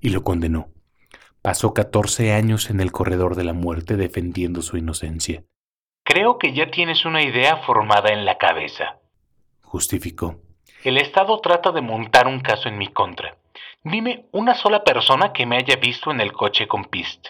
y 0.00 0.08
lo 0.10 0.24
condenó. 0.24 0.70
Pasó 1.40 1.72
14 1.72 2.32
años 2.32 2.68
en 2.68 2.80
el 2.80 2.90
corredor 2.90 3.36
de 3.36 3.44
la 3.44 3.52
muerte 3.52 3.96
defendiendo 3.96 4.60
su 4.60 4.76
inocencia. 4.76 5.44
Creo 6.02 6.36
que 6.38 6.52
ya 6.52 6.68
tienes 6.68 7.04
una 7.04 7.22
idea 7.22 7.58
formada 7.58 8.12
en 8.12 8.24
la 8.24 8.38
cabeza, 8.38 8.98
justificó. 9.62 10.40
El 10.82 10.98
Estado 10.98 11.40
trata 11.40 11.70
de 11.70 11.82
montar 11.82 12.26
un 12.26 12.40
caso 12.40 12.68
en 12.68 12.76
mi 12.76 12.88
contra. 12.88 13.36
Dime 13.84 14.26
una 14.32 14.56
sola 14.56 14.82
persona 14.82 15.32
que 15.32 15.46
me 15.46 15.58
haya 15.58 15.76
visto 15.76 16.10
en 16.10 16.20
el 16.20 16.32
coche 16.32 16.66
con 16.66 16.86
Pist. 16.86 17.28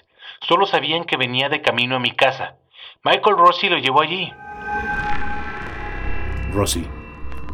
Solo 0.49 0.65
sabían 0.65 1.05
que 1.05 1.19
venía 1.19 1.51
de 1.51 1.61
camino 1.61 1.97
a 1.97 2.01
mi 2.01 2.13
casa. 2.13 2.57
Michael 3.05 3.37
Rossi 3.37 3.69
lo 3.69 3.77
llevó 3.77 4.01
allí. 4.01 4.33
Rossi, 6.55 6.89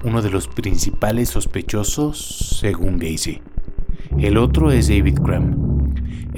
uno 0.05 0.23
de 0.23 0.31
los 0.31 0.49
principales 0.49 1.31
sospechosos 1.31 2.59
según 2.61 2.99
Gacy. 2.99 3.41
El 4.19 4.37
otro 4.37 4.71
es 4.71 4.89
David 4.89 5.19
Graham, 5.21 5.67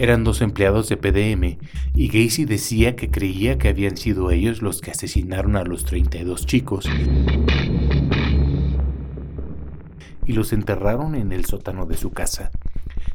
eran 0.00 0.22
dos 0.22 0.42
empleados 0.42 0.88
de 0.88 0.96
PDM 0.96 1.58
y 1.92 2.06
Gacy 2.06 2.44
decía 2.44 2.94
que 2.94 3.10
creía 3.10 3.58
que 3.58 3.66
habían 3.66 3.96
sido 3.96 4.30
ellos 4.30 4.62
los 4.62 4.80
que 4.80 4.92
asesinaron 4.92 5.56
a 5.56 5.64
los 5.64 5.84
32 5.84 6.46
chicos 6.46 6.88
y 10.24 10.32
los 10.34 10.52
enterraron 10.52 11.16
en 11.16 11.32
el 11.32 11.46
sótano 11.46 11.84
de 11.84 11.96
su 11.96 12.12
casa. 12.12 12.52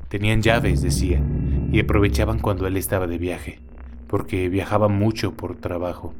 Tenían 0.09 0.41
llaves, 0.41 0.81
decía, 0.81 1.23
y 1.71 1.79
aprovechaban 1.79 2.39
cuando 2.39 2.67
él 2.67 2.75
estaba 2.75 3.07
de 3.07 3.17
viaje, 3.17 3.59
porque 4.07 4.49
viajaba 4.49 4.89
mucho 4.89 5.37
por 5.37 5.55
trabajo. 5.55 6.13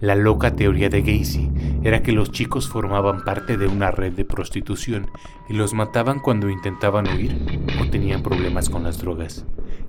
La 0.00 0.14
loca 0.14 0.56
teoría 0.56 0.88
de 0.88 1.02
Gacy 1.02 1.50
era 1.84 2.02
que 2.02 2.12
los 2.12 2.32
chicos 2.32 2.70
formaban 2.70 3.22
parte 3.22 3.58
de 3.58 3.66
una 3.66 3.90
red 3.90 4.14
de 4.14 4.24
prostitución 4.24 5.10
y 5.46 5.52
los 5.52 5.74
mataban 5.74 6.20
cuando 6.20 6.48
intentaban 6.48 7.06
huir 7.06 7.36
o 7.78 7.90
tenían 7.90 8.22
problemas 8.22 8.70
con 8.70 8.82
las 8.82 8.96
drogas. 8.96 9.44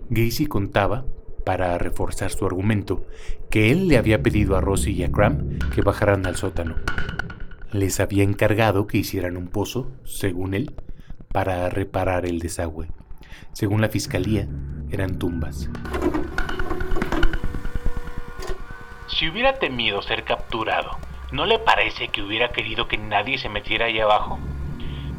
Gacy 0.09 0.47
contaba, 0.47 1.05
para 1.45 1.78
reforzar 1.78 2.30
su 2.30 2.45
argumento, 2.45 3.05
que 3.49 3.72
él 3.72 3.88
le 3.88 3.97
había 3.97 4.22
pedido 4.22 4.57
a 4.57 4.62
Rosie 4.62 4.91
y 4.91 5.03
a 5.03 5.12
Cram 5.14 5.59
que 5.74 5.82
bajaran 5.82 6.26
al 6.26 6.36
sótano. 6.36 6.76
Les 7.72 8.01
había 8.01 8.24
encargado 8.24 8.88
que 8.88 8.97
hicieran 8.97 9.38
un 9.38 9.47
pozo, 9.47 9.93
según 10.03 10.53
él, 10.53 10.76
para 11.32 11.70
reparar 11.70 12.26
el 12.26 12.39
desagüe. 12.39 12.89
Según 13.53 13.80
la 13.80 13.88
fiscalía, 13.88 14.45
eran 14.91 15.18
tumbas. 15.18 15.70
Si 19.16 19.28
hubiera 19.28 19.59
temido 19.59 20.01
ser 20.01 20.24
capturado, 20.24 20.97
¿no 21.32 21.45
le 21.45 21.59
parece 21.59 22.07
que 22.07 22.22
hubiera 22.22 22.51
querido 22.51 22.88
que 22.88 22.97
nadie 22.97 23.38
se 23.38 23.49
metiera 23.49 23.86
ahí 23.86 23.99
abajo? 23.99 24.39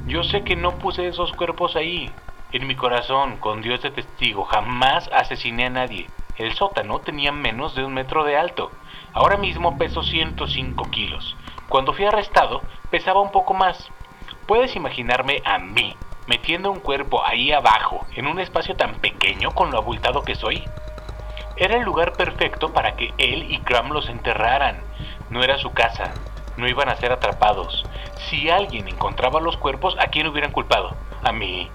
Yo 0.06 0.24
sé 0.24 0.42
que 0.42 0.56
no 0.56 0.78
puse 0.78 1.06
esos 1.06 1.32
cuerpos 1.32 1.76
ahí. 1.76 2.10
En 2.52 2.66
mi 2.66 2.74
corazón, 2.74 3.36
con 3.36 3.60
Dios 3.60 3.82
de 3.82 3.90
testigo, 3.90 4.44
jamás 4.44 5.08
asesiné 5.12 5.66
a 5.66 5.70
nadie. 5.70 6.08
El 6.36 6.54
sótano 6.54 7.00
tenía 7.00 7.32
menos 7.32 7.74
de 7.74 7.84
un 7.84 7.92
metro 7.92 8.24
de 8.24 8.36
alto. 8.36 8.72
Ahora 9.12 9.36
mismo 9.36 9.76
peso 9.76 10.02
105 10.02 10.90
kilos. 10.90 11.36
Cuando 11.68 11.92
fui 11.92 12.06
arrestado, 12.06 12.62
pesaba 12.90 13.20
un 13.20 13.30
poco 13.30 13.52
más. 13.52 13.90
¿Puedes 14.46 14.74
imaginarme 14.74 15.42
a 15.44 15.58
mí 15.58 15.94
metiendo 16.26 16.70
un 16.70 16.80
cuerpo 16.80 17.24
ahí 17.24 17.52
abajo, 17.52 18.06
en 18.16 18.26
un 18.26 18.40
espacio 18.40 18.74
tan 18.74 18.96
pequeño 18.96 19.50
con 19.50 19.70
lo 19.70 19.78
abultado 19.78 20.22
que 20.22 20.34
soy? 20.34 20.64
Era 21.56 21.76
el 21.76 21.82
lugar 21.82 22.12
perfecto 22.14 22.72
para 22.72 22.96
que 22.96 23.12
él 23.18 23.50
y 23.50 23.58
Cram 23.58 23.90
los 23.90 24.08
enterraran. 24.08 24.80
No 25.30 25.42
era 25.42 25.58
su 25.58 25.72
casa. 25.72 26.12
No 26.56 26.68
iban 26.68 26.88
a 26.88 26.96
ser 26.96 27.12
atrapados. 27.12 27.84
Si 28.28 28.50
alguien 28.50 28.88
encontraba 28.88 29.40
los 29.40 29.56
cuerpos, 29.56 29.96
¿a 29.98 30.06
quién 30.06 30.26
hubieran 30.26 30.52
culpado? 30.52 30.94
A 31.22 31.32
mí. 31.32 31.70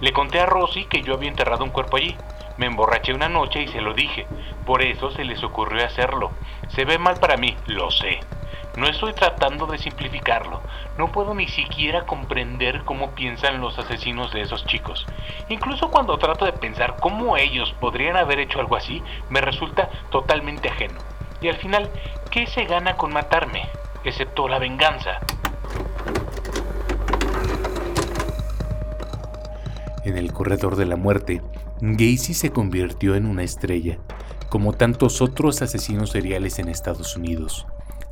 Le 0.00 0.12
conté 0.12 0.40
a 0.40 0.46
Rosy 0.46 0.84
que 0.84 1.02
yo 1.02 1.14
había 1.14 1.28
enterrado 1.28 1.64
un 1.64 1.70
cuerpo 1.70 1.96
allí. 1.96 2.16
Me 2.60 2.66
emborraché 2.66 3.14
una 3.14 3.30
noche 3.30 3.62
y 3.62 3.68
se 3.68 3.80
lo 3.80 3.94
dije. 3.94 4.26
Por 4.66 4.82
eso 4.82 5.10
se 5.12 5.24
les 5.24 5.42
ocurrió 5.42 5.82
hacerlo. 5.82 6.30
Se 6.68 6.84
ve 6.84 6.98
mal 6.98 7.18
para 7.18 7.38
mí, 7.38 7.56
lo 7.64 7.90
sé. 7.90 8.20
No 8.76 8.86
estoy 8.86 9.14
tratando 9.14 9.64
de 9.64 9.78
simplificarlo. 9.78 10.60
No 10.98 11.10
puedo 11.10 11.32
ni 11.32 11.48
siquiera 11.48 12.04
comprender 12.04 12.82
cómo 12.84 13.12
piensan 13.12 13.62
los 13.62 13.78
asesinos 13.78 14.30
de 14.34 14.42
esos 14.42 14.66
chicos. 14.66 15.06
Incluso 15.48 15.90
cuando 15.90 16.18
trato 16.18 16.44
de 16.44 16.52
pensar 16.52 16.96
cómo 17.00 17.38
ellos 17.38 17.74
podrían 17.80 18.18
haber 18.18 18.40
hecho 18.40 18.60
algo 18.60 18.76
así, 18.76 19.02
me 19.30 19.40
resulta 19.40 19.88
totalmente 20.10 20.68
ajeno. 20.68 21.00
Y 21.40 21.48
al 21.48 21.56
final, 21.56 21.88
¿qué 22.30 22.46
se 22.46 22.66
gana 22.66 22.98
con 22.98 23.10
matarme? 23.10 23.70
Excepto 24.04 24.48
la 24.48 24.58
venganza. 24.58 25.18
En 30.04 30.18
el 30.18 30.34
corredor 30.34 30.76
de 30.76 30.84
la 30.84 30.96
muerte, 30.96 31.40
Gacy 31.82 32.34
se 32.34 32.50
convirtió 32.50 33.14
en 33.14 33.24
una 33.24 33.42
estrella, 33.42 33.98
como 34.50 34.74
tantos 34.74 35.22
otros 35.22 35.62
asesinos 35.62 36.10
seriales 36.10 36.58
en 36.58 36.68
Estados 36.68 37.16
Unidos. 37.16 37.66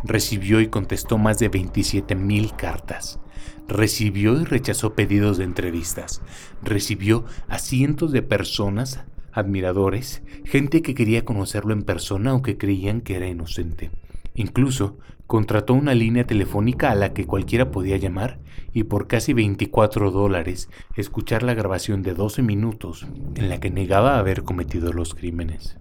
Recibió 0.04 0.60
y 0.60 0.68
contestó 0.68 1.18
más 1.18 1.38
de 1.38 1.50
27.000 1.50 2.56
cartas. 2.56 3.20
Recibió 3.66 4.40
y 4.40 4.44
rechazó 4.44 4.94
pedidos 4.94 5.36
de 5.36 5.44
entrevistas. 5.44 6.22
Recibió 6.62 7.24
a 7.48 7.58
cientos 7.58 8.12
de 8.12 8.22
personas, 8.22 9.04
admiradores, 9.32 10.22
gente 10.44 10.80
que 10.80 10.94
quería 10.94 11.26
conocerlo 11.26 11.74
en 11.74 11.82
persona 11.82 12.34
o 12.34 12.42
que 12.42 12.56
creían 12.56 13.02
que 13.02 13.16
era 13.16 13.28
inocente. 13.28 13.90
Incluso 14.38 14.98
contrató 15.26 15.74
una 15.74 15.94
línea 15.94 16.24
telefónica 16.24 16.92
a 16.92 16.94
la 16.94 17.12
que 17.12 17.26
cualquiera 17.26 17.72
podía 17.72 17.96
llamar 17.96 18.38
y 18.72 18.84
por 18.84 19.08
casi 19.08 19.32
24 19.32 20.12
dólares 20.12 20.70
escuchar 20.94 21.42
la 21.42 21.54
grabación 21.54 22.04
de 22.04 22.14
12 22.14 22.42
minutos 22.42 23.08
en 23.34 23.48
la 23.48 23.58
que 23.58 23.70
negaba 23.70 24.16
haber 24.16 24.44
cometido 24.44 24.92
los 24.92 25.16
crímenes 25.16 25.76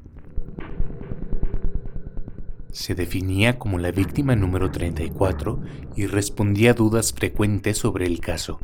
se 2.78 2.94
definía 2.94 3.58
como 3.58 3.80
la 3.80 3.92
víctima 3.92 4.36
número 4.36 4.70
34 4.70 5.60
y 5.96 6.06
respondía 6.06 6.72
a 6.72 6.74
dudas 6.76 7.12
frecuentes 7.12 7.80
sobre 7.80 8.06
el 8.06 8.20
caso. 8.20 8.60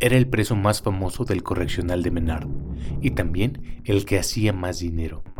Era 0.00 0.16
el 0.16 0.26
preso 0.26 0.56
más 0.56 0.82
famoso 0.82 1.24
del 1.24 1.44
correccional 1.44 2.02
de 2.02 2.10
Menard 2.10 2.48
y 3.00 3.12
también 3.12 3.80
el 3.84 4.04
que 4.04 4.18
hacía 4.18 4.52
más 4.52 4.80
dinero. 4.80 5.22
Más 5.22 5.22
dinero, 5.22 5.31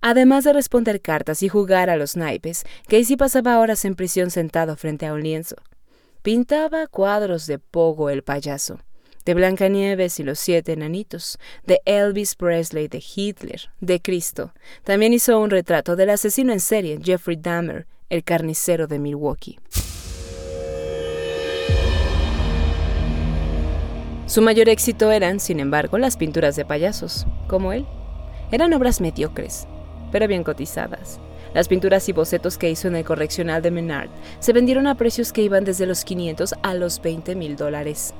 Además 0.00 0.44
de 0.44 0.52
responder 0.52 1.00
cartas 1.00 1.42
y 1.42 1.48
jugar 1.48 1.90
a 1.90 1.96
los 1.96 2.16
naipes, 2.16 2.64
Casey 2.88 3.16
pasaba 3.16 3.58
horas 3.58 3.84
en 3.84 3.94
prisión 3.94 4.30
sentado 4.30 4.76
frente 4.76 5.06
a 5.06 5.12
un 5.12 5.22
lienzo. 5.22 5.56
Pintaba 6.22 6.86
cuadros 6.86 7.46
de 7.46 7.58
Pogo 7.58 8.10
el 8.10 8.22
payaso 8.22 8.78
de 9.24 9.34
Blancanieves 9.34 10.18
y 10.18 10.22
los 10.22 10.38
siete 10.38 10.72
enanitos, 10.72 11.38
de 11.66 11.80
Elvis 11.84 12.34
Presley, 12.34 12.88
de 12.88 13.02
Hitler, 13.14 13.70
de 13.80 14.00
Cristo. 14.00 14.54
También 14.82 15.12
hizo 15.12 15.38
un 15.38 15.50
retrato 15.50 15.94
del 15.94 16.10
asesino 16.10 16.52
en 16.52 16.60
serie 16.60 16.98
Jeffrey 17.02 17.36
Dahmer, 17.36 17.86
el 18.08 18.24
carnicero 18.24 18.86
de 18.86 18.98
Milwaukee. 18.98 19.58
Su 24.26 24.42
mayor 24.42 24.68
éxito 24.68 25.10
eran, 25.10 25.40
sin 25.40 25.60
embargo, 25.60 25.98
las 25.98 26.16
pinturas 26.16 26.56
de 26.56 26.64
payasos, 26.64 27.26
como 27.46 27.72
él. 27.72 27.84
Eran 28.52 28.72
obras 28.72 29.00
mediocres, 29.00 29.66
pero 30.10 30.28
bien 30.28 30.44
cotizadas. 30.44 31.18
Las 31.54 31.68
pinturas 31.68 32.08
y 32.08 32.12
bocetos 32.12 32.58
que 32.58 32.70
hizo 32.70 32.88
en 32.88 32.96
el 32.96 33.04
correccional 33.04 33.60
de 33.62 33.70
Menard 33.70 34.08
se 34.38 34.52
vendieron 34.52 34.86
a 34.86 34.94
precios 34.94 35.32
que 35.32 35.42
iban 35.42 35.64
desde 35.64 35.86
los 35.86 36.04
500 36.04 36.54
a 36.62 36.74
los 36.74 37.02
20 37.02 37.34
mil 37.34 37.56
dólares. 37.56 38.14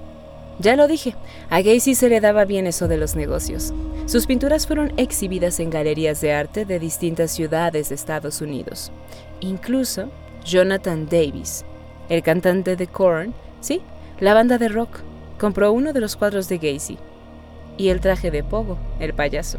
Ya 0.59 0.77
lo 0.77 0.89
dije, 0.89 1.15
a 1.49 1.63
Gacy 1.63 1.95
se 1.95 2.11
le 2.11 2.21
daba 2.21 2.45
bien 2.45 2.67
eso 2.67 2.87
de 2.87 2.99
los 2.99 3.17
negocios. 3.17 3.73
Sus 4.07 4.27
pinturas 4.27 4.67
fueron 4.67 4.93
exhibidas 4.99 5.59
en 5.59 5.71
galerías 5.71 6.21
de 6.21 6.33
arte 6.33 6.67
de 6.67 6.79
distintas 6.79 7.31
ciudades 7.31 7.89
de 7.89 7.95
Estados 7.95 8.43
Unidos. 8.43 8.93
Incluso 9.41 10.11
Jonathan 10.45 11.07
Davis, 11.09 11.65
el 12.11 12.23
cantante 12.23 12.77
de 12.77 12.87
Korn, 12.89 13.33
sí, 13.61 13.81
la 14.19 14.35
banda 14.35 14.59
de 14.59 14.69
rock, 14.69 14.99
compró 15.39 15.73
uno 15.73 15.95
de 15.95 16.01
los 16.01 16.17
cuadros 16.17 16.49
de 16.49 16.59
Gacy 16.59 16.99
y 17.79 17.89
el 17.89 18.01
traje 18.01 18.31
de 18.31 18.45
Pogo, 18.45 18.77
el 18.99 19.15
payaso. 19.15 19.59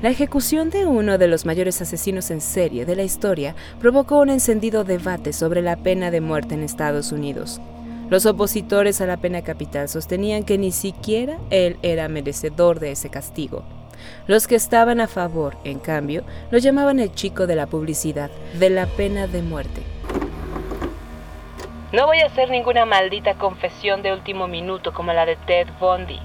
La 0.00 0.10
ejecución 0.10 0.70
de 0.70 0.86
uno 0.86 1.18
de 1.18 1.26
los 1.26 1.44
mayores 1.44 1.82
asesinos 1.82 2.30
en 2.30 2.40
serie 2.40 2.86
de 2.86 2.94
la 2.94 3.02
historia 3.02 3.56
provocó 3.80 4.20
un 4.20 4.30
encendido 4.30 4.84
debate 4.84 5.32
sobre 5.32 5.60
la 5.60 5.74
pena 5.74 6.12
de 6.12 6.20
muerte 6.20 6.54
en 6.54 6.62
Estados 6.62 7.10
Unidos. 7.10 7.60
Los 8.08 8.24
opositores 8.24 9.00
a 9.00 9.06
la 9.06 9.16
pena 9.16 9.42
capital 9.42 9.88
sostenían 9.88 10.44
que 10.44 10.56
ni 10.56 10.70
siquiera 10.70 11.38
él 11.50 11.78
era 11.82 12.08
merecedor 12.08 12.78
de 12.78 12.92
ese 12.92 13.10
castigo. 13.10 13.64
Los 14.28 14.46
que 14.46 14.54
estaban 14.54 15.00
a 15.00 15.08
favor, 15.08 15.56
en 15.64 15.80
cambio, 15.80 16.22
lo 16.52 16.58
llamaban 16.58 17.00
el 17.00 17.12
chico 17.12 17.48
de 17.48 17.56
la 17.56 17.66
publicidad, 17.66 18.30
de 18.56 18.70
la 18.70 18.86
pena 18.86 19.26
de 19.26 19.42
muerte. 19.42 19.82
No 21.90 22.06
voy 22.06 22.20
a 22.20 22.26
hacer 22.26 22.50
ninguna 22.50 22.86
maldita 22.86 23.34
confesión 23.34 24.02
de 24.02 24.12
último 24.12 24.46
minuto 24.46 24.92
como 24.92 25.12
la 25.12 25.26
de 25.26 25.34
Ted 25.34 25.66
Bundy, 25.80 26.20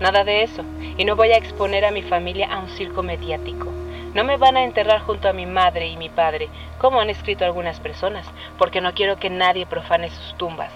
Nada 0.00 0.24
de 0.24 0.42
eso. 0.42 0.64
Y 0.96 1.04
no 1.04 1.14
voy 1.14 1.30
a 1.32 1.36
exponer 1.36 1.84
a 1.84 1.90
mi 1.90 2.02
familia 2.02 2.52
a 2.52 2.58
un 2.58 2.68
circo 2.70 3.02
mediático. 3.02 3.70
No 4.14 4.24
me 4.24 4.38
van 4.38 4.56
a 4.56 4.64
enterrar 4.64 5.02
junto 5.02 5.28
a 5.28 5.32
mi 5.32 5.46
madre 5.46 5.86
y 5.88 5.96
mi 5.96 6.08
padre, 6.08 6.48
como 6.78 7.00
han 7.00 7.10
escrito 7.10 7.44
algunas 7.44 7.78
personas, 7.78 8.26
porque 8.58 8.80
no 8.80 8.92
quiero 8.94 9.16
que 9.16 9.30
nadie 9.30 9.66
profane 9.66 10.10
sus 10.10 10.36
tumbas. 10.36 10.72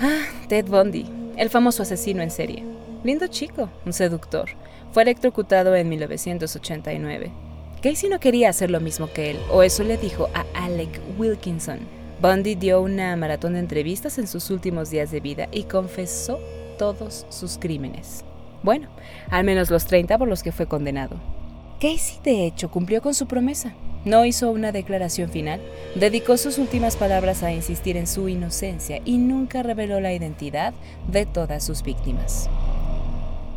Ah, 0.00 0.24
Ted 0.48 0.66
Bundy, 0.66 1.06
el 1.36 1.48
famoso 1.48 1.82
asesino 1.82 2.22
en 2.22 2.30
serie. 2.30 2.64
Lindo 3.04 3.28
chico, 3.28 3.70
un 3.84 3.92
seductor. 3.92 4.50
Fue 4.90 5.02
electrocutado 5.04 5.76
en 5.76 5.88
1989. 5.88 7.30
Casey 7.82 8.08
no 8.08 8.18
quería 8.18 8.48
hacer 8.48 8.70
lo 8.70 8.80
mismo 8.80 9.12
que 9.12 9.30
él, 9.30 9.38
o 9.50 9.62
eso 9.62 9.84
le 9.84 9.96
dijo 9.96 10.28
a 10.34 10.44
Alec 10.54 11.00
Wilkinson, 11.18 11.80
Bundy 12.20 12.54
dio 12.54 12.80
una 12.80 13.14
maratón 13.16 13.52
de 13.54 13.58
entrevistas 13.58 14.18
en 14.18 14.26
sus 14.26 14.50
últimos 14.50 14.88
días 14.90 15.10
de 15.10 15.20
vida 15.20 15.48
y 15.52 15.64
confesó 15.64 16.40
todos 16.78 17.26
sus 17.28 17.58
crímenes. 17.58 18.24
Bueno, 18.62 18.88
al 19.30 19.44
menos 19.44 19.70
los 19.70 19.84
30 19.84 20.16
por 20.16 20.26
los 20.26 20.42
que 20.42 20.52
fue 20.52 20.66
condenado. 20.66 21.16
Casey, 21.78 22.18
de 22.24 22.46
hecho, 22.46 22.70
cumplió 22.70 23.02
con 23.02 23.12
su 23.12 23.26
promesa. 23.26 23.74
No 24.06 24.24
hizo 24.24 24.50
una 24.50 24.72
declaración 24.72 25.30
final, 25.30 25.60
dedicó 25.94 26.36
sus 26.36 26.58
últimas 26.58 26.96
palabras 26.96 27.42
a 27.42 27.52
insistir 27.52 27.96
en 27.96 28.06
su 28.06 28.28
inocencia 28.28 29.00
y 29.04 29.18
nunca 29.18 29.62
reveló 29.62 30.00
la 30.00 30.14
identidad 30.14 30.72
de 31.08 31.26
todas 31.26 31.64
sus 31.64 31.82
víctimas. 31.82 32.48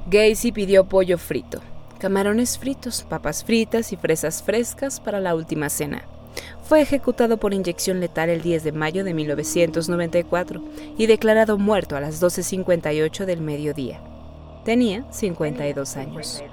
Gacy 0.09 0.51
pidió 0.51 0.85
pollo 0.85 1.17
frito, 1.17 1.61
camarones 1.99 2.57
fritos, 2.57 3.03
papas 3.03 3.43
fritas 3.43 3.93
y 3.93 3.95
fresas 3.95 4.43
frescas 4.43 4.99
para 4.99 5.19
la 5.19 5.35
última 5.35 5.69
cena. 5.69 6.03
Fue 6.69 6.81
ejecutado 6.81 7.37
por 7.37 7.55
inyección 7.55 7.99
letal 7.99 8.29
el 8.29 8.43
10 8.43 8.63
de 8.63 8.71
mayo 8.71 9.03
de 9.03 9.15
1994 9.15 10.61
y 10.99 11.07
declarado 11.07 11.57
muerto 11.57 11.95
a 11.95 11.99
las 11.99 12.21
12.58 12.21 13.25
del 13.25 13.41
mediodía. 13.41 13.99
Tenía 14.65 15.11
52 15.11 15.97
años. 15.97 16.43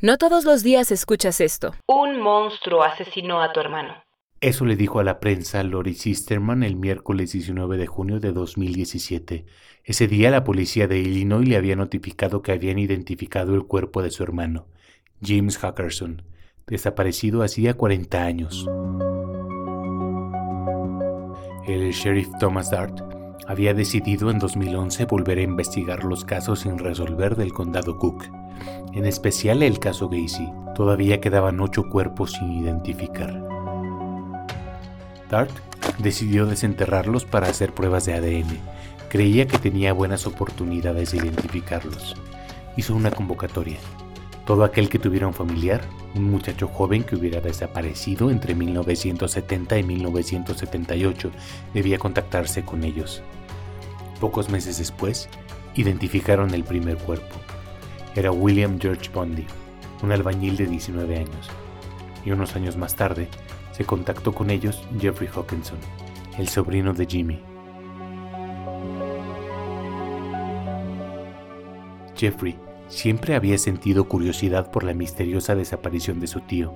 No 0.00 0.16
todos 0.16 0.46
los 0.46 0.62
días 0.62 0.90
escuchas 0.90 1.42
esto. 1.42 1.74
Un 1.86 2.18
monstruo 2.18 2.82
asesinó 2.82 3.42
a 3.42 3.52
tu 3.52 3.60
hermano. 3.60 4.06
Eso 4.40 4.66
le 4.66 4.76
dijo 4.76 5.00
a 5.00 5.04
la 5.04 5.18
prensa 5.18 5.62
Lori 5.62 5.94
Sisterman 5.94 6.62
el 6.62 6.76
miércoles 6.76 7.32
19 7.32 7.78
de 7.78 7.86
junio 7.86 8.20
de 8.20 8.32
2017. 8.32 9.46
Ese 9.86 10.08
día 10.08 10.32
la 10.32 10.42
policía 10.42 10.88
de 10.88 10.98
Illinois 10.98 11.48
le 11.48 11.56
había 11.56 11.76
notificado 11.76 12.42
que 12.42 12.50
habían 12.50 12.76
identificado 12.80 13.54
el 13.54 13.66
cuerpo 13.66 14.02
de 14.02 14.10
su 14.10 14.24
hermano, 14.24 14.66
James 15.22 15.58
Hackerson, 15.58 16.22
desaparecido 16.66 17.44
hacía 17.44 17.74
40 17.74 18.20
años. 18.20 18.66
El 21.68 21.92
sheriff 21.92 22.28
Thomas 22.40 22.72
Dart 22.72 23.00
había 23.46 23.74
decidido 23.74 24.32
en 24.32 24.40
2011 24.40 25.04
volver 25.04 25.38
a 25.38 25.42
investigar 25.42 26.02
los 26.02 26.24
casos 26.24 26.60
sin 26.60 26.78
resolver 26.78 27.36
del 27.36 27.52
condado 27.52 27.96
Cook, 27.96 28.24
en 28.92 29.06
especial 29.06 29.62
el 29.62 29.78
caso 29.78 30.08
Gacy. 30.08 30.48
Todavía 30.74 31.20
quedaban 31.20 31.60
ocho 31.60 31.88
cuerpos 31.88 32.32
sin 32.32 32.50
identificar. 32.50 33.40
Dart 35.30 35.52
decidió 35.98 36.44
desenterrarlos 36.44 37.24
para 37.24 37.46
hacer 37.46 37.72
pruebas 37.72 38.04
de 38.04 38.14
ADN. 38.14 38.75
Creía 39.08 39.46
que 39.46 39.58
tenía 39.58 39.92
buenas 39.92 40.26
oportunidades 40.26 41.12
de 41.12 41.18
identificarlos. 41.18 42.16
Hizo 42.76 42.94
una 42.94 43.12
convocatoria. 43.12 43.78
Todo 44.44 44.64
aquel 44.64 44.88
que 44.88 44.98
tuviera 44.98 45.28
un 45.28 45.34
familiar, 45.34 45.80
un 46.14 46.24
muchacho 46.24 46.66
joven 46.66 47.04
que 47.04 47.14
hubiera 47.14 47.40
desaparecido 47.40 48.30
entre 48.30 48.56
1970 48.56 49.78
y 49.78 49.82
1978, 49.84 51.30
debía 51.72 51.98
contactarse 51.98 52.64
con 52.64 52.82
ellos. 52.82 53.22
Pocos 54.20 54.48
meses 54.50 54.78
después, 54.78 55.28
identificaron 55.76 56.52
el 56.52 56.64
primer 56.64 56.96
cuerpo. 56.98 57.36
Era 58.16 58.32
William 58.32 58.78
George 58.80 59.10
Bundy, 59.14 59.46
un 60.02 60.10
albañil 60.10 60.56
de 60.56 60.66
19 60.66 61.16
años. 61.16 61.48
Y 62.24 62.32
unos 62.32 62.56
años 62.56 62.76
más 62.76 62.96
tarde, 62.96 63.28
se 63.70 63.84
contactó 63.84 64.32
con 64.32 64.50
ellos 64.50 64.82
Jeffrey 65.00 65.28
Hawkinson, 65.32 65.78
el 66.38 66.48
sobrino 66.48 66.92
de 66.92 67.06
Jimmy. 67.06 67.55
Jeffrey 72.16 72.56
siempre 72.88 73.34
había 73.34 73.58
sentido 73.58 74.08
curiosidad 74.08 74.70
por 74.70 74.84
la 74.84 74.94
misteriosa 74.94 75.54
desaparición 75.54 76.20
de 76.20 76.26
su 76.26 76.40
tío. 76.40 76.74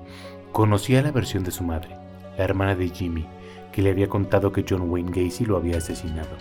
Conocía 0.53 1.03
la 1.03 1.13
versión 1.13 1.45
de 1.45 1.51
su 1.51 1.65
madre, 1.65 1.97
la 2.37 2.45
hermana 2.45 2.75
de 2.75 2.89
Jimmy, 2.89 3.27
que 3.73 3.83
le 3.83 3.91
había 3.91 4.09
contado 4.09 4.53
que 4.53 4.65
John 4.69 4.91
Wayne 4.91 5.13
Gacy 5.13 5.45
lo 5.45 5.57
había 5.57 5.79
asesinado. 5.79 6.37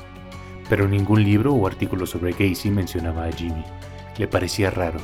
Pero 0.70 0.88
ningún 0.88 1.24
libro 1.24 1.54
o 1.54 1.68
artículo 1.68 2.06
sobre 2.06 2.32
Gacy 2.32 2.70
mencionaba 2.70 3.26
a 3.26 3.32
Jimmy. 3.32 3.64
Le 4.18 4.28
parecía 4.28 4.70
raro 4.70 5.00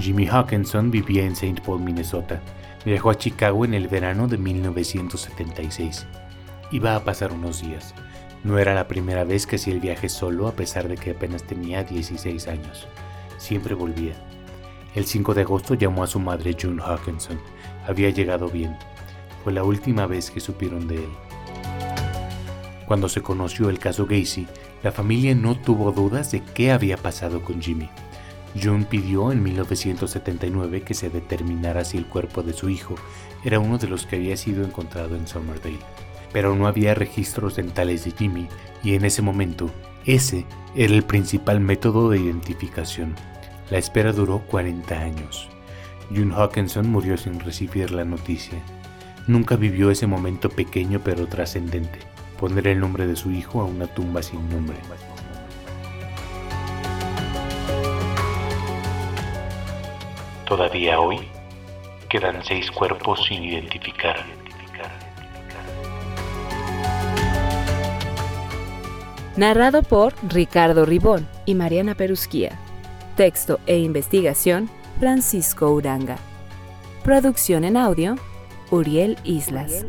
Jimmy 0.00 0.26
Hawkinson 0.26 0.90
vivía 0.90 1.24
en 1.24 1.32
St. 1.32 1.62
Paul, 1.64 1.80
Minnesota. 1.80 2.40
Viajó 2.84 3.10
a 3.10 3.14
Chicago 3.14 3.64
en 3.64 3.74
el 3.74 3.88
verano 3.88 4.26
de 4.26 4.36
1976. 4.36 6.06
Iba 6.72 6.96
a 6.96 7.04
pasar 7.04 7.32
unos 7.32 7.62
días. 7.62 7.94
No 8.44 8.58
era 8.58 8.74
la 8.74 8.86
primera 8.86 9.24
vez 9.24 9.46
que 9.46 9.56
hacía 9.56 9.72
el 9.72 9.80
viaje 9.80 10.10
solo 10.10 10.46
a 10.46 10.52
pesar 10.52 10.86
de 10.86 10.96
que 10.96 11.12
apenas 11.12 11.44
tenía 11.44 11.82
16 11.82 12.46
años. 12.46 12.86
Siempre 13.38 13.74
volvía. 13.74 14.14
El 14.94 15.06
5 15.06 15.32
de 15.32 15.40
agosto 15.40 15.72
llamó 15.72 16.04
a 16.04 16.06
su 16.06 16.20
madre 16.20 16.54
June 16.60 16.82
Hawkinson. 16.84 17.40
Había 17.88 18.10
llegado 18.10 18.50
bien. 18.50 18.76
Fue 19.42 19.54
la 19.54 19.64
última 19.64 20.06
vez 20.06 20.30
que 20.30 20.40
supieron 20.40 20.86
de 20.86 20.96
él. 20.96 21.10
Cuando 22.86 23.08
se 23.08 23.22
conoció 23.22 23.70
el 23.70 23.78
caso 23.78 24.04
Gacy, 24.04 24.46
la 24.82 24.92
familia 24.92 25.34
no 25.34 25.58
tuvo 25.58 25.90
dudas 25.90 26.30
de 26.30 26.42
qué 26.42 26.70
había 26.70 26.98
pasado 26.98 27.40
con 27.40 27.62
Jimmy. 27.62 27.88
June 28.62 28.84
pidió 28.84 29.32
en 29.32 29.42
1979 29.42 30.82
que 30.82 30.92
se 30.92 31.08
determinara 31.08 31.82
si 31.84 31.96
el 31.96 32.06
cuerpo 32.06 32.42
de 32.42 32.52
su 32.52 32.68
hijo 32.68 32.94
era 33.42 33.58
uno 33.58 33.78
de 33.78 33.88
los 33.88 34.04
que 34.04 34.16
había 34.16 34.36
sido 34.36 34.64
encontrado 34.64 35.16
en 35.16 35.26
Somerdale, 35.26 35.78
pero 36.34 36.56
no 36.56 36.66
había 36.66 36.94
registros 36.94 37.54
dentales 37.54 38.04
de 38.04 38.10
Jimmy 38.10 38.48
y 38.82 38.96
en 38.96 39.04
ese 39.04 39.22
momento 39.22 39.70
ese 40.04 40.44
era 40.74 40.92
el 40.92 41.04
principal 41.04 41.60
método 41.60 42.10
de 42.10 42.18
identificación. 42.18 43.14
La 43.70 43.78
espera 43.78 44.12
duró 44.12 44.40
40 44.40 44.98
años. 44.98 45.48
June 46.10 46.34
Hawkinson 46.34 46.90
murió 46.90 47.16
sin 47.16 47.38
recibir 47.38 47.92
la 47.92 48.04
noticia. 48.04 48.58
Nunca 49.28 49.54
vivió 49.54 49.92
ese 49.92 50.08
momento 50.08 50.50
pequeño 50.50 51.00
pero 51.04 51.28
trascendente, 51.28 52.00
poner 52.40 52.66
el 52.66 52.80
nombre 52.80 53.06
de 53.06 53.14
su 53.14 53.30
hijo 53.30 53.60
a 53.60 53.64
una 53.64 53.86
tumba 53.86 54.20
sin 54.20 54.46
nombre. 54.50 54.76
Todavía 60.46 60.98
hoy 60.98 61.20
quedan 62.08 62.42
seis 62.42 62.72
cuerpos 62.72 63.24
sin 63.28 63.44
identificar. 63.44 64.43
Narrado 69.36 69.82
por 69.82 70.14
Ricardo 70.28 70.86
Ribón 70.86 71.26
y 71.44 71.56
Mariana 71.56 71.96
Perusquía. 71.96 72.56
Texto 73.16 73.58
e 73.66 73.78
investigación, 73.78 74.70
Francisco 75.00 75.72
Uranga. 75.72 76.18
Producción 77.02 77.64
en 77.64 77.76
audio, 77.76 78.14
Uriel 78.70 79.18
Islas. 79.24 79.86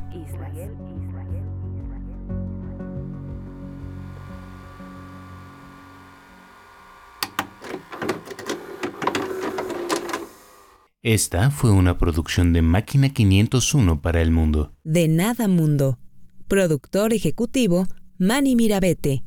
Esta 11.03 11.51
fue 11.51 11.69
una 11.69 11.99
producción 11.99 12.51
de 12.51 12.63
Máquina 12.63 13.09
501 13.09 14.01
para 14.01 14.23
el 14.23 14.31
mundo. 14.31 14.73
De 14.83 15.07
nada 15.07 15.47
mundo. 15.47 15.99
Productor 16.47 17.13
ejecutivo, 17.13 17.85
Manny 18.17 18.55
Mirabete. 18.55 19.23